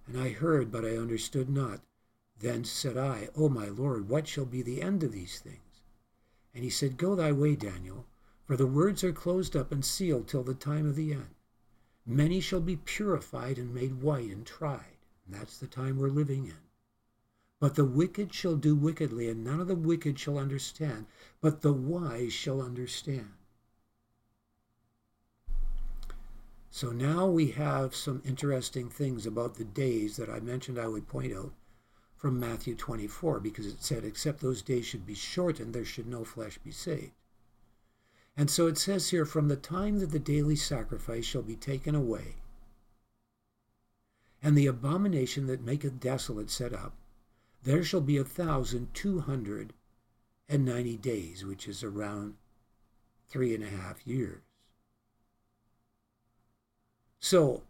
[0.05, 1.81] And I heard, but I understood not.
[2.37, 5.81] Then said I, O my Lord, what shall be the end of these things?
[6.53, 8.05] And he said, Go thy way, Daniel,
[8.43, 11.35] for the words are closed up and sealed till the time of the end.
[12.05, 14.97] Many shall be purified and made white and tried.
[15.25, 16.64] And that's the time we're living in.
[17.65, 21.07] But the wicked shall do wickedly, and none of the wicked shall understand,
[21.41, 23.31] but the wise shall understand.
[26.69, 31.07] So now we have some interesting things about the days that I mentioned I would
[31.07, 31.53] point out
[32.15, 36.23] from Matthew 24 because it said, Except those days should be shortened, there should no
[36.23, 37.13] flesh be saved.
[38.37, 41.95] And so it says here, From the time that the daily sacrifice shall be taken
[41.95, 42.35] away,
[44.43, 46.93] and the abomination that maketh desolate set up,
[47.65, 49.73] there shall be a thousand two hundred
[50.47, 52.35] and ninety days, which is around
[53.27, 54.41] three and a half years.
[57.19, 57.63] So,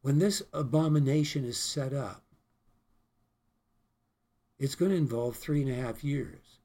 [0.00, 2.22] when this abomination is set up,
[4.58, 6.60] it's going to involve three and a half years.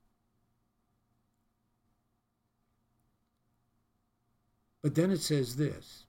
[4.81, 6.05] But then it says this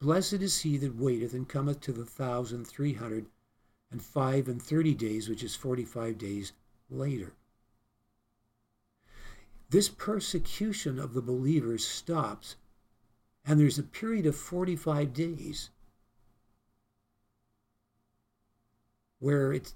[0.00, 3.26] Blessed is he that waiteth and cometh to the thousand three hundred
[3.90, 6.52] and five and thirty days, which is forty five days
[6.90, 7.34] later.
[9.70, 12.56] This persecution of the believers stops,
[13.44, 15.70] and there's a period of 45 days
[19.18, 19.74] where it's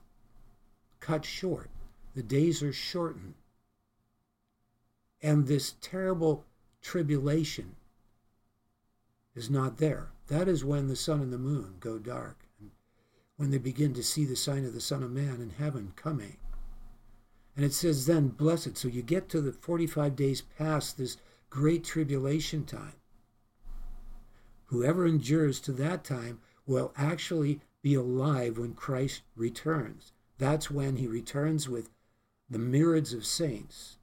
[1.00, 1.70] cut short.
[2.14, 3.34] The days are shortened.
[5.20, 6.44] And this terrible
[6.80, 7.76] tribulation
[9.34, 10.10] is not there.
[10.28, 12.46] That is when the sun and the moon go dark,
[13.42, 16.36] when they begin to see the sign of the Son of Man in heaven coming.
[17.56, 18.76] And it says, then, blessed.
[18.76, 21.16] So you get to the 45 days past this
[21.50, 23.00] great tribulation time.
[24.66, 26.38] Whoever endures to that time
[26.68, 30.12] will actually be alive when Christ returns.
[30.38, 31.90] That's when he returns with
[32.48, 33.96] the myriads of saints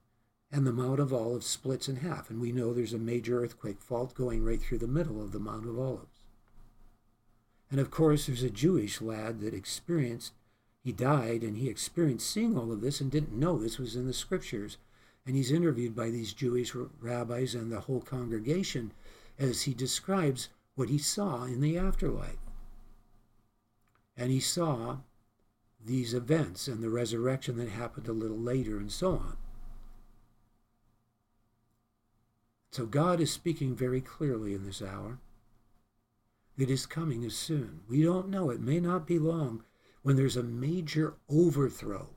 [0.51, 2.29] and the Mount of Olives splits in half.
[2.29, 5.39] And we know there's a major earthquake fault going right through the middle of the
[5.39, 6.18] Mount of Olives.
[7.71, 10.33] And of course, there's a Jewish lad that experienced,
[10.83, 14.07] he died and he experienced seeing all of this and didn't know this was in
[14.07, 14.77] the scriptures.
[15.25, 18.91] And he's interviewed by these Jewish rabbis and the whole congregation
[19.37, 22.39] as he describes what he saw in the afterlife.
[24.17, 24.97] And he saw
[25.85, 29.37] these events and the resurrection that happened a little later and so on.
[32.71, 35.19] So God is speaking very clearly in this hour
[36.59, 37.79] that his coming is soon.
[37.87, 38.49] We don't know.
[38.49, 39.63] It may not be long
[40.01, 42.09] when there's a major overthrow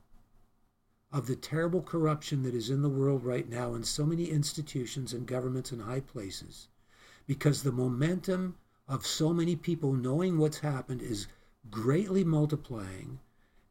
[1.12, 5.12] of the terrible corruption that is in the world right now in so many institutions
[5.12, 6.66] and governments and high places
[7.24, 8.56] because the momentum
[8.88, 11.28] of so many people knowing what's happened is
[11.70, 13.20] greatly multiplying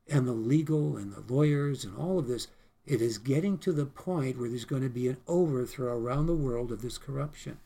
[0.08, 2.48] and the legal and the lawyers and all of this
[2.86, 6.34] it is getting to the point where there's going to be an overthrow around the
[6.34, 7.60] world of this corruption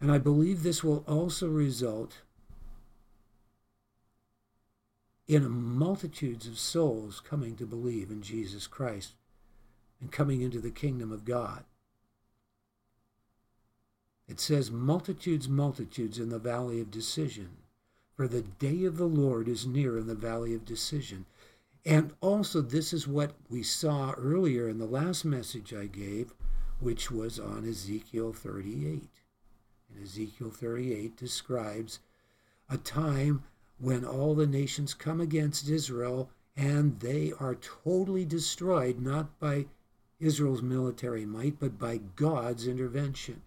[0.00, 2.22] and i believe this will also result
[5.30, 9.12] in multitudes of souls coming to believe in Jesus Christ
[10.00, 11.62] and coming into the kingdom of God.
[14.28, 17.50] It says, multitudes, multitudes in the valley of decision,
[18.16, 21.26] for the day of the Lord is near in the valley of decision.
[21.86, 26.34] And also, this is what we saw earlier in the last message I gave,
[26.80, 29.19] which was on Ezekiel 38.
[29.94, 32.00] And Ezekiel 38 describes
[32.68, 33.42] a time
[33.78, 39.66] when all the nations come against Israel and they are totally destroyed, not by
[40.18, 43.40] Israel's military might, but by God's intervention.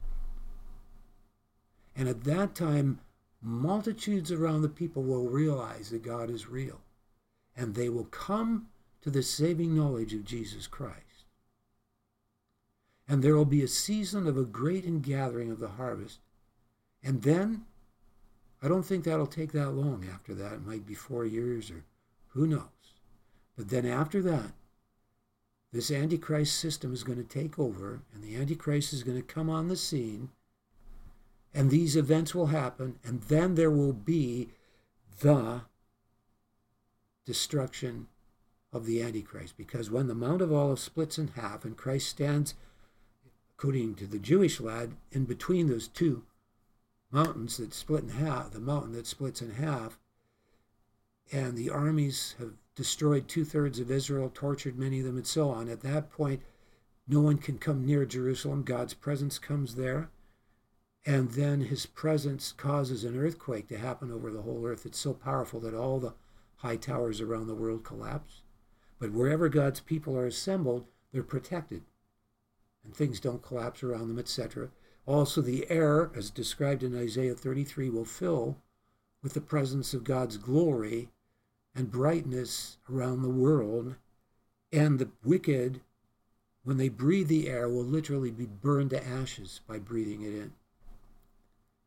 [1.96, 3.00] And at that time,
[3.42, 6.82] multitudes around the people will realize that God is real,
[7.56, 8.68] and they will come
[9.02, 11.26] to the saving knowledge of Jesus Christ.
[13.08, 16.20] And there will be a season of a great ingathering of the harvest.
[17.04, 17.66] And then
[18.62, 20.54] I don't think that'll take that long after that.
[20.54, 21.84] It might be four years or
[22.30, 22.64] who knows.
[23.58, 24.54] But then after that,
[25.72, 29.50] this Antichrist system is going to take over, and the Antichrist is going to come
[29.50, 30.30] on the scene,
[31.54, 34.50] and these events will happen, and then there will be
[35.20, 35.62] the
[37.26, 38.08] destruction
[38.72, 39.58] of the Antichrist.
[39.58, 42.54] Because when the Mount of Olives splits in half and Christ stands,
[43.58, 46.24] according to the Jewish lad, in between those two
[47.14, 50.00] mountains that split in half, the mountain that splits in half,
[51.32, 55.50] and the armies have destroyed two thirds of Israel, tortured many of them, and so
[55.50, 55.70] on.
[55.70, 56.42] At that point,
[57.08, 58.64] no one can come near Jerusalem.
[58.64, 60.10] God's presence comes there.
[61.06, 64.86] And then his presence causes an earthquake to happen over the whole earth.
[64.86, 66.14] It's so powerful that all the
[66.58, 68.42] high towers around the world collapse.
[69.00, 71.84] But wherever God's people are assembled, they're protected.
[72.86, 74.70] And things don't collapse around them, etc.
[75.06, 78.58] Also, the air, as described in Isaiah 33, will fill
[79.22, 81.10] with the presence of God's glory
[81.76, 83.96] and brightness around the world.
[84.72, 85.82] And the wicked,
[86.64, 90.54] when they breathe the air, will literally be burned to ashes by breathing it in.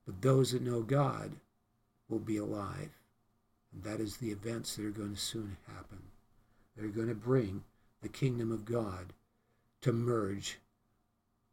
[0.05, 1.33] But those that know God
[2.09, 2.91] will be alive.
[3.73, 5.99] And that is the events that are going to soon happen.
[6.77, 7.65] They're going to bring
[8.03, 9.13] the kingdom of God
[9.81, 10.59] to merge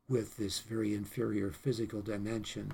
[0.08, 2.74] with this very inferior physical dimension.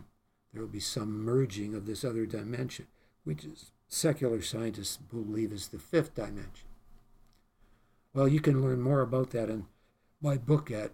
[0.54, 2.88] There will be some merging of this other dimension,
[3.24, 6.68] which is secular scientists believe is the fifth dimension.
[8.14, 9.68] Well, you can learn more about that in
[10.22, 10.92] my book at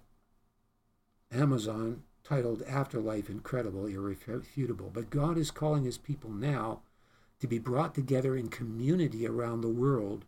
[1.32, 4.90] Amazon titled Afterlife Incredible, Irrefutable.
[4.94, 6.82] But God is calling his people now
[7.40, 10.26] to be brought together in community around the world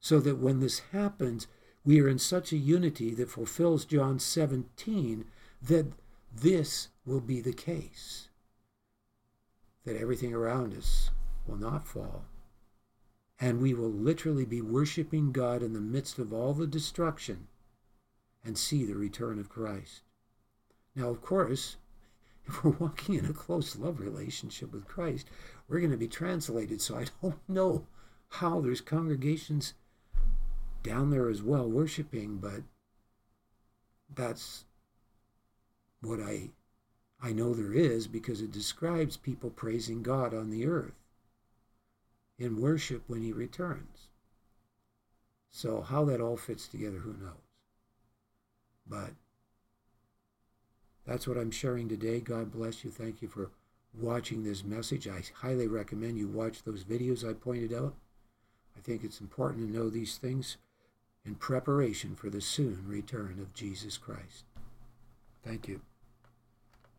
[0.00, 1.46] so that when this happens,
[1.84, 5.24] we are in such a unity that fulfills John 17
[5.66, 5.86] that
[6.34, 8.28] this will be the case.
[9.84, 11.10] That everything around us
[11.46, 12.24] will not fall.
[13.38, 17.48] And we will literally be worshiping God in the midst of all the destruction
[18.44, 20.02] and see the return of Christ.
[20.94, 21.76] Now, of course,
[22.46, 25.28] if we're walking in a close love relationship with Christ,
[25.68, 26.80] we're going to be translated.
[26.80, 27.86] So I don't know
[28.28, 29.74] how there's congregations
[30.82, 32.62] down there as well worshiping, but
[34.14, 34.65] that's
[36.06, 36.50] what I
[37.22, 40.92] I know there is because it describes people praising God on the earth
[42.38, 44.08] in worship when he returns.
[45.50, 47.32] So how that all fits together, who knows?
[48.86, 49.12] But
[51.06, 52.20] that's what I'm sharing today.
[52.20, 52.90] God bless you.
[52.90, 53.50] Thank you for
[53.98, 55.08] watching this message.
[55.08, 57.94] I highly recommend you watch those videos I pointed out.
[58.76, 60.58] I think it's important to know these things
[61.24, 64.44] in preparation for the soon return of Jesus Christ.
[65.42, 65.80] Thank you.